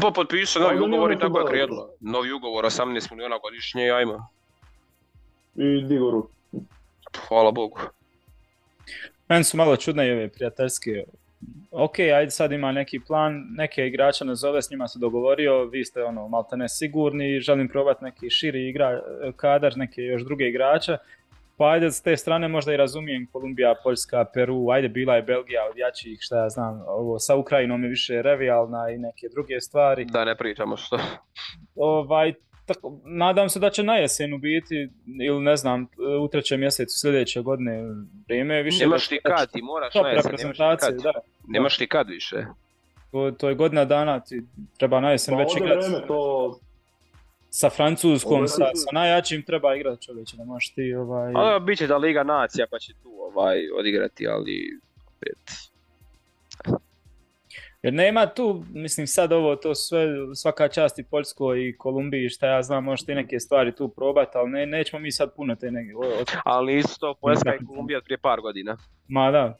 [0.00, 1.90] Pa potpisao novi ugovor i tako je krenulo.
[2.00, 4.26] Novi ugovor, 18 milijuna godišnje, ajmo.
[5.56, 6.30] I digo ruku.
[7.28, 7.78] Hvala Bogu.
[9.28, 11.04] Meni su malo čudne i ove prijateljske.
[11.70, 15.84] Ok, ajde sad ima neki plan, neke igrača ne zove, s njima se dogovorio, vi
[15.84, 19.02] ste ono malte ne sigurni, želim probati neki širi igra,
[19.36, 20.96] kadar, neke još druge igrače.
[21.56, 25.60] Pa ajde s te strane možda i razumijem Kolumbija, Poljska, Peru, ajde bila je Belgija
[25.70, 30.04] od jačih, šta ja znam, ovo sa Ukrajinom je više revijalna i neke druge stvari.
[30.04, 30.98] Da ne pričamo što.
[31.74, 32.32] Ovaj,
[32.66, 34.88] tako, nadam se da će na jesen u biti,
[35.22, 35.86] ili ne znam,
[36.20, 37.82] u trećem mjesecu sljedeće godine
[38.26, 38.84] vrijeme je više...
[38.84, 41.02] Nemaš ti kad, ti moraš na jesen, nemaš ti kad.
[41.02, 41.12] da.
[41.48, 42.44] Nemaš ti kad više.
[43.10, 44.42] To, to je godina dana, ti
[44.78, 46.58] treba na jesen Pa već ode igrat vreme, to...
[47.54, 51.32] sa Francuskom, sa, sa najjačim treba igrat čovječe, ne možeš ti ovaj...
[51.36, 55.38] Ali bit će da Liga Nacija pa će tu ovaj, odigrati, ali opet.
[57.82, 62.46] Jer nema tu, mislim sad ovo, to sve, svaka čast i Poljskoj i Kolumbiji, šta
[62.46, 65.70] ja znam, možeš ti neke stvari tu probat, ali ne, nećemo mi sad puno te
[65.70, 65.92] neke...
[66.44, 68.76] Ali isto Poljska i Kolumbija prije par godina.
[69.08, 69.58] Ma da,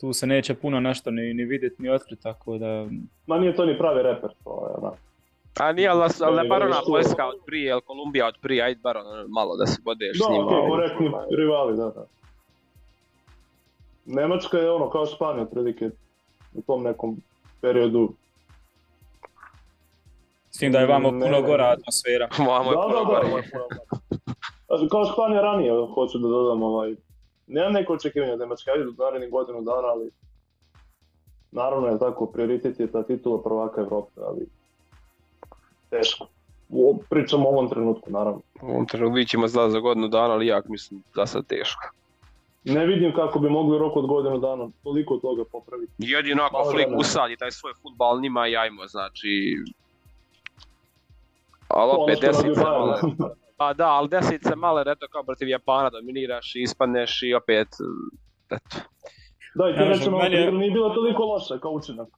[0.00, 2.86] tu se neće puno nešto ni, ni vidjeti ni otkriti, tako da...
[3.26, 5.09] Ma nije to ni pravi reper, to je onak.
[5.60, 8.80] A nije, ali, ali ne bar ona Poljska od prije, ili Kolumbija od prije, ajde
[8.82, 10.46] bar ono malo da se bodeš s Da, njima.
[10.46, 10.70] okej, ovaj.
[10.70, 12.06] korektni rivali, da, da.
[14.06, 15.90] Njemačka je ono kao Španija otprilike
[16.54, 17.16] u tom nekom
[17.60, 18.12] periodu.
[20.50, 21.42] S tim da je vamo Ne, puno ne.
[21.42, 22.28] gora atmosfera.
[22.50, 23.42] Vamo je Da, puno da, gore.
[24.68, 24.88] da.
[24.90, 26.94] Kao Španija ranije, hoću da dodam ovaj...
[27.46, 30.10] Nemam neko očekivanja od Njemačke, ajde do narednih godinu dana, ali...
[31.52, 34.46] Naravno je tako, prioritet je ta titula prvaka Evrope, ali...
[35.90, 36.26] Teško.
[36.68, 38.40] U- Pričamo o ovom trenutku, naravno.
[38.62, 41.82] U ovom trenutku vidit ćemo za za godinu dana, ali jak mislim da sad teško.
[42.64, 45.92] Ne vidim kako bi mogli u roku od godinu dana toliko toga popraviti.
[45.98, 49.56] Jedino ako Malo Flick usadi taj svoj futbal njima i ajmo, znači...
[51.68, 53.00] Ali Ono opet radi u desice male.
[53.56, 57.68] Pa da, ali desice male, eto kao protiv Japana dominiraš i ispadneš i opet...
[58.50, 58.76] Eto.
[59.54, 62.08] Da, i ti meni nije bila toliko loša kao učinak.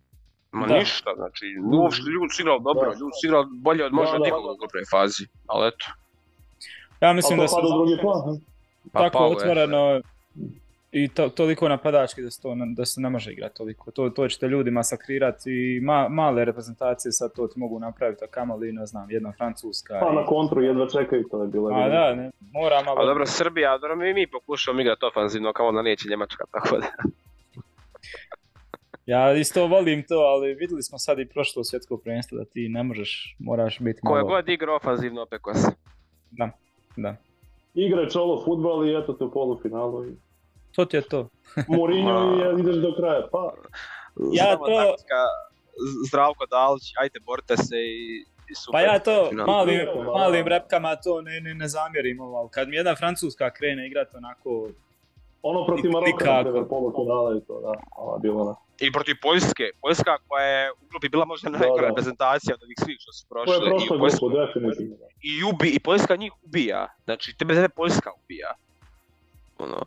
[0.53, 0.75] Ma Da.
[0.75, 2.99] ništa, znači, uopšte ljudi su igrali dobro, Da.
[2.99, 4.51] ljudi su igrali bolje od možda Da, da, nikog da.
[4.51, 5.87] u grupnoj fazi, ali eto.
[7.01, 7.57] Ja mislim da se
[8.01, 8.41] plan.
[8.93, 9.31] Pa tako je.
[9.31, 10.01] otvoreno
[10.93, 13.91] i to, toliko napadački da se, to, ne- da se ne može igrati toliko.
[13.91, 18.29] To, to ćete ljudi masakrirati i ma, male reprezentacije sad to ti mogu napraviti, a
[18.29, 19.99] kamoli, ne znam, jedna Francuska.
[20.01, 21.69] Pa i- na kontru jedva čekaju, to je bilo.
[21.71, 23.01] A da, ne, mora malo...
[23.01, 26.87] A dobro, Srbija, dobro, mi, mi pokušamo igrati ofanzivno, kao onda neće Njemačka, tako da.
[29.07, 32.83] Ja isto volim to, ali vidjeli smo sad i prošlo svjetsko prvenstvo da ti ne
[32.83, 34.35] možeš, moraš biti Ko je malo...
[34.35, 35.69] god igra ofanzivno, opeko se.
[36.31, 36.51] Da,
[36.97, 37.17] da.
[37.75, 40.07] Igre čolo futbal i eto te u polufinalu.
[40.07, 40.17] I...
[40.73, 41.29] To ti je to.
[41.69, 43.29] Mourinho i ideš do kraja.
[43.33, 43.55] Pa,
[44.33, 45.23] Ja Samo to- taktika,
[46.09, 48.25] Zdravko Dalić, ajde borite se i,
[48.55, 48.73] super.
[48.73, 49.79] Pa ja to malim,
[50.15, 54.17] malim repkama to ne, ne, ne zamjerim, ovo, ali kad mi jedna Francuska krene igrati
[54.17, 54.69] onako
[55.43, 57.73] Ono protiv Maroka, na polufinale i to, da.
[58.15, 58.57] Je bilo ono.
[58.81, 59.71] I protiv Poljske.
[59.81, 61.89] Poljska koja je u grupi bila možda najgora da.
[61.89, 63.67] reprezentacija od ovih svih što su Ko je prošle.
[63.67, 64.97] I, prošla grupu, definitivno.
[65.23, 66.89] i, ubi, I Poljska njih ubija.
[67.05, 68.53] Znači, tebe tebe Poljska ubija.
[69.59, 69.85] Ono,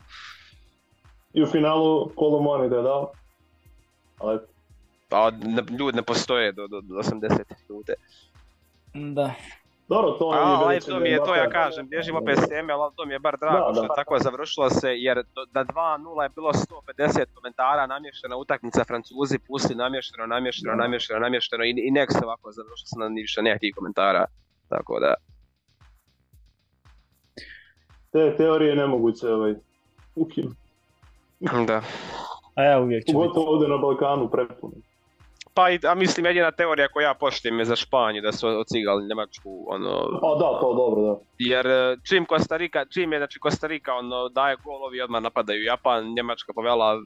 [1.34, 3.12] I u finalu Kolomoni da je dao.
[4.18, 4.38] Ali
[5.08, 5.30] pa
[5.78, 7.20] ljudi ne postoje do, do, do 80
[7.68, 7.94] minute.
[8.94, 9.34] Da.
[9.88, 12.72] Dobro, to A, je ali to mi je to ja kažem, bježimo opet s teme,
[12.72, 13.86] ali to mi je bar drago Da, što da.
[13.86, 19.38] je tako završilo se, jer do, na 2-0 je bilo 150 komentara, namještena utakmica, Francuzi
[19.38, 20.82] pustili namješteno, namješteno, Da.
[20.82, 24.24] namješteno, namješteno i, i nek se ovako završilo se na ni više nekih komentara.
[24.68, 25.14] Tako da,
[28.12, 29.54] Te teorije nemoguće ovaj,
[30.14, 30.56] ukinuti.
[31.66, 31.82] da.
[32.54, 33.12] A ja uvijek ću biti.
[33.14, 34.72] Pogotovo ovdje na Balkanu prepuno.
[35.56, 39.06] Pa i, a mislim jedina teorija koju ja poštujem je za Španju, da su ocigali
[39.08, 39.90] Njemačku, ono,
[40.22, 41.16] A da, to dobro, da.
[41.38, 45.22] jer e, čim Costa Rica, čim je znači Costa Rica ono daje gol, ovi odmah
[45.22, 47.02] napadaju Japan, Njemačka povela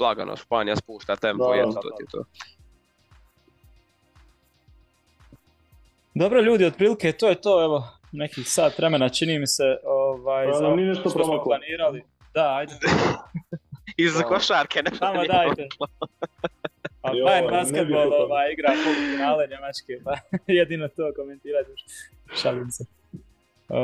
[0.00, 2.24] lagano, Španija spušta tempo Da, eto, to ti je to.
[6.14, 10.52] Dobro ljudi, otprilike to je to, evo, nekih sat vremena čini mi se, ovaj, Pa,
[10.52, 12.02] za nije nešto što smo planirali.
[12.34, 12.74] Da, ajde,
[13.96, 15.68] Iz košarke, ne nije dajte.
[17.02, 20.12] A Joj, Bayern basketbol ovaj, igra polufinale Njemačke, pa
[20.60, 21.70] jedino to komentirati,
[22.42, 22.84] šalim se.
[23.68, 23.78] Uh,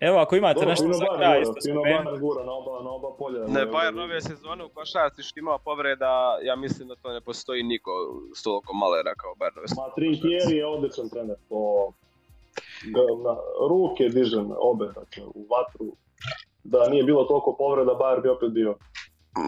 [0.00, 2.20] evo, ako imate Dobro, nešto za kraj, isto spomenuti.
[2.20, 3.46] Gura na oba, na oba polja.
[3.46, 7.62] Ne, Bayern ove sezone u košarci što ima povreda, ja mislim da to ne postoji
[7.62, 7.90] niko
[8.34, 9.94] s toliko malera kao Bayern ove Ma.
[9.94, 11.36] Trinkieri je odličan trener,
[12.94, 13.36] ga na
[13.70, 15.86] ruke dižem obe, dakle, u vatru.
[16.64, 18.74] Da nije bilo toliko povreda, Bayern bi opet bio.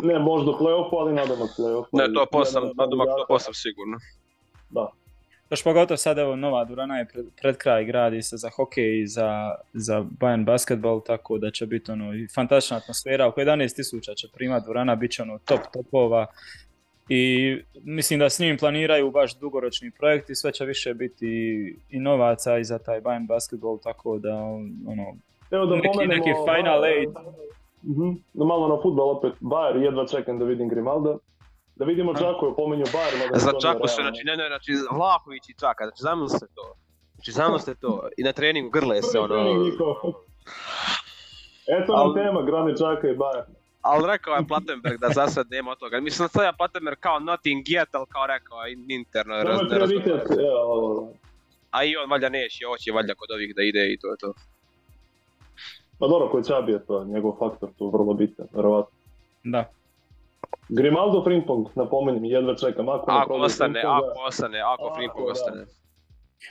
[0.03, 1.89] Ne možda u play-offu, ali nadomak play-offu.
[1.93, 3.99] Ne, to posam, nadomak to posam sigurno.
[4.71, 4.89] Da.
[5.51, 9.07] Još pogotovo sad evo nova Durana je pred, pred kraj gradi se za hokej i
[9.07, 13.27] za, za Bayern basketball, tako da će biti ono i fantastična atmosfera.
[13.27, 16.27] Oko 11.000 će primat Durana, bit će ono top topova.
[17.09, 21.77] I mislim da s njim planiraju baš dugoročni projekt i sve će više biti i,
[21.91, 24.35] i novaca i za taj Bayern basketball, tako da
[24.87, 25.17] ono,
[25.51, 26.25] Evo da Neki- pomenemo...
[26.25, 27.17] neki final eight.
[27.83, 28.11] Mhm.
[28.33, 29.33] Da malo na futbol opet.
[29.41, 31.17] Bayern, jedva čekam da vidim Grimalda.
[31.77, 33.19] Da vidimo Čakoju, pomenju Bayern.
[33.19, 36.75] mada Za Čaku se, znači, ne, ne, znači, Vlahović i Čaka, znači, zamislite to.
[37.15, 38.09] Znači, zamislite to.
[38.17, 39.35] I na treningu grle se, ono...
[41.79, 43.51] Eto nam tema, Grane Čaka i Bayern.
[43.83, 46.01] Ali rekao je Platenberg da za sad nema od toga.
[46.01, 49.35] Mislim da sad je Platenberg kao nothing yet, ali kao rekao je interno.
[49.35, 49.87] Je ne razgovara.
[49.87, 51.13] prioritet, evo,
[51.71, 54.33] A i on valjda neće, hoće valjda kod ovih da ide i to je to.
[56.01, 58.97] Pa dobro, koji Čabi je to, njegov faktor tu vrlo bitan, verovatno.
[59.45, 59.65] da.
[60.69, 62.89] Grimaldo Frimpong, napominjem, jedva čekam.
[62.89, 65.65] Ako, Ako ostane, Frimponga- ako ostane, ako Frimpong ostane.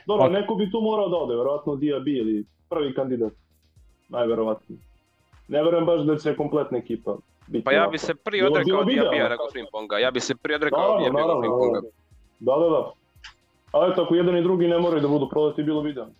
[0.05, 2.35] Dobro, Ako- neko bi tu morao da ode, verovatno Diaby ili
[2.69, 3.33] prvi kandidat.
[4.09, 4.79] Najverovatnije.
[5.47, 7.15] Ne verujem baš da će kompletna ekipa
[7.47, 9.97] biti Pa ja bi se prije odrekao Diabija nego Frimponga.
[9.97, 11.79] Ja bi se prije odrekao Diabija nego naravno, Frimponga.
[12.39, 12.91] Da, da, da.
[13.71, 16.13] Ali eto, ako jedan i drugi ne moraju da budu prodati, bilo bi idealno.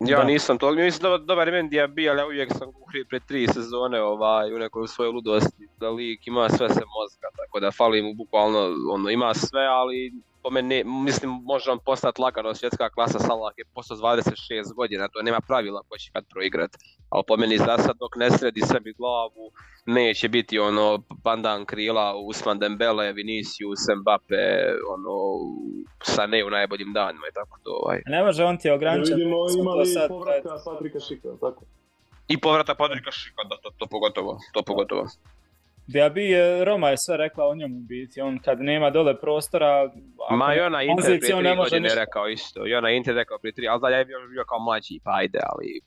[0.00, 0.24] Ja Da.
[0.24, 3.46] nisam to, mislim da dobar je meni Diaby, ali ja uvijek sam guhrio pred tri
[3.46, 8.02] sezone ovaj, u nekoj svojoj ludosti, da lik ima sve se mozga, tako da fali
[8.02, 10.12] mu bukvalno, ono, ima sve, ali
[10.48, 14.32] po meni, mislim, može on postati lagano svjetska klasa, Salah je postao s 26
[14.74, 16.70] godina, to nema pravila ko će kad proigrat,
[17.10, 19.44] ali po meni za sad dok ne sredi sebi glavu,
[19.86, 20.86] neće biti ono
[21.24, 24.42] pandan krila Usman Dembele, Vinicius, Mbappe,
[24.94, 25.14] ono,
[26.02, 28.00] Sané u najboljim danima i tako to, ovaj.
[28.06, 29.16] Ne može on ti Da ograničen.
[29.16, 31.62] vidimo smo ima to li sad- povratka Patrika Šika, tako?
[32.28, 35.06] I povrata Padrika Šika, da, to, to pogotovo, to pogotovo.
[35.88, 39.90] Diaby je, Roma je sve rekla o njemu u biti, on kad nema dole prostora,
[40.30, 42.00] Ma i ona Inter prije on tri ne može godine ništa.
[42.00, 42.66] rekao isto.
[42.66, 45.38] I ona Inter rekao prije tri, ali da je bio, bio kao mlađi, pa ajde,
[45.42, 45.80] ali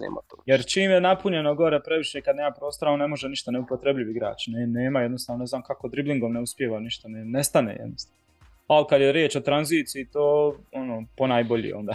[0.00, 0.36] nema to.
[0.46, 4.46] Jer čim je napunjeno gore previše kad nema prostora, on ne može ništa, neupotrebljiv igrač.
[4.46, 8.18] Ne, nema jednostavno, ne znam kako driblingom ne uspijeva ništa, ne, nestane jednostavno.
[8.66, 11.94] Ali kad je riječ o tranziciji, to ono, ponajbolji onda.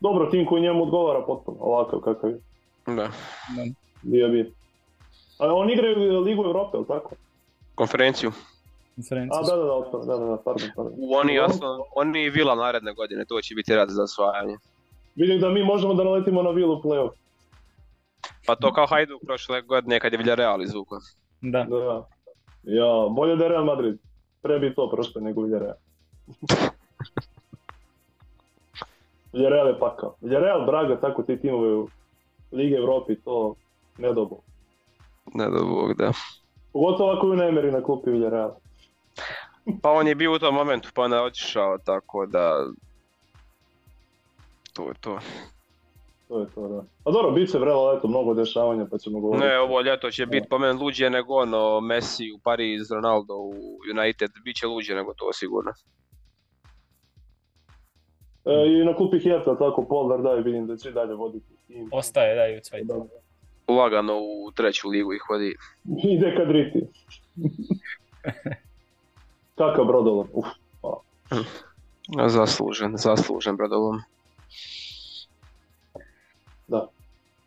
[0.00, 2.38] Dobro, tim koji njemu odgovara potpuno, ovakav kakav je.
[2.86, 3.08] Da.
[4.02, 4.50] Diaby.
[5.38, 5.86] A on igra
[6.18, 7.10] u Ligu Evrope, ali tako?
[7.74, 8.32] Konferenciju.
[8.96, 9.40] Konferenciju.
[9.40, 10.92] A, da, da, da, da, da, da, pardon, pardon.
[10.96, 11.42] U oni, Dobro.
[11.42, 14.56] jasno, oni i Vila naredne godine, to će biti rad za osvajanje.
[15.14, 17.10] Vidim da mi možemo da naletimo na Vilu play-off.
[18.46, 20.98] Pa to kao Hajduk prošle godine kad je Villarreal izvukao.
[21.40, 21.64] Da.
[21.64, 22.06] Da.
[22.62, 23.98] Ja, bolje da je Real Madrid.
[24.42, 25.76] Pre bi to prošlo nego Villarreal.
[29.32, 30.14] Villarreal je pakao.
[30.20, 31.88] Villarreal, Braga, tako ti timovi u
[32.52, 33.54] Lige Evropi, to
[33.98, 34.40] ne dobu.
[35.34, 36.12] Ne do Bog, da.
[36.72, 38.50] Pogotovo ako ju ne meri na klupi Villarreal.
[39.82, 42.66] Pa on je bio u tom momentu, pa onda je otišao, tako da...
[44.72, 45.18] To je to.
[46.28, 46.84] to je to, da.
[47.04, 49.46] A dobro, bit će vrelo leto, mnogo dešavanja, pa ćemo govoriti.
[49.46, 53.52] Ne, ovo ljeto će biti po meni luđe nego ono Messi u Pariz, Ronaldo u
[53.98, 55.72] United, bit će luđe nego to sigurno.
[58.44, 61.88] E, I na klupi Herta, tako, Paul Dardaj vidim da će dalje voditi tim.
[61.92, 63.08] Ostaje, da, i u cvajtu.
[63.68, 63.74] Da.
[63.74, 65.56] Lagano u treću ligu ih vodi.
[66.14, 66.86] Ide kad riti.
[69.54, 70.46] Kakav brodolom, uf.
[72.28, 74.00] Zaslužen, zaslužen brodolom.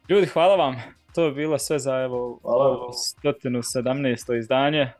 [0.09, 0.75] Ljudi, hvala vam.
[1.15, 2.65] To je bilo sve za evo Hvala.
[2.65, 2.91] ovo
[3.23, 4.37] 117.
[4.37, 4.91] izdanje.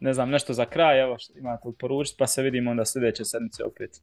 [0.00, 3.64] Ne znam, nešto za kraj, evo što imate poručiti, pa se vidimo onda sljedeće sedmice
[3.64, 4.00] opet.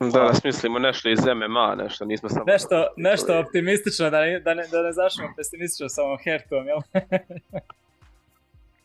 [0.00, 2.44] Da, smislimo nešto iz MMA, nešto, nismo samo...
[2.46, 6.78] Nešto, nešto optimistično, da ne, da ne, da ne zašemo pesimistično sa ovom Hertom, jel?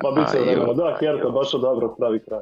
[0.03, 2.41] Ma bit će vremena, da, Herta baš dobro pravi kraj.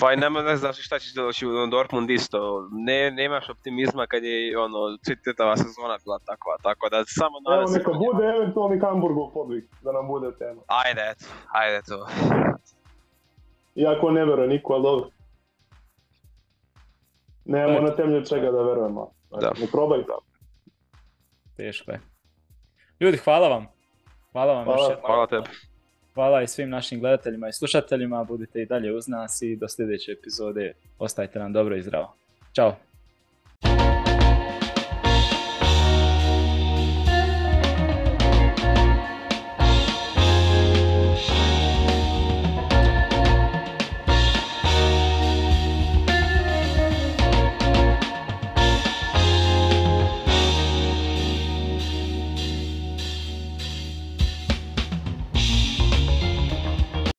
[0.00, 2.68] Pa i nema, ne znaš šta će doći u Dortmund isto.
[2.72, 4.78] Ne, nemaš optimizma kad je ono,
[5.24, 7.78] čitava sezona bila takva, tako da samo Evo nadam se...
[7.78, 10.62] neka bude eventualni Hamburgov podvig, da nam bude tema.
[10.66, 12.06] Ajde, eto, ajde to.
[13.74, 15.08] Iako ne vjeruje niko, ali dobro.
[17.44, 19.10] Nemamo na temelju čega da verujemo.
[19.40, 19.52] Da.
[19.60, 19.98] Ne probaj.
[21.56, 22.00] Teško je.
[23.00, 23.66] Ljudi, hvala vam.
[24.32, 24.82] Hvala vam Hvala.
[24.82, 25.06] još jednom.
[25.06, 25.46] Hvala tebi.
[26.14, 28.24] Hvala i svim našim gledateljima i slušateljima.
[28.24, 30.72] Budite i dalje uz nas i do sljedeće epizode.
[30.98, 32.14] Ostajte nam dobro i zdravo.
[32.54, 32.76] Ćao.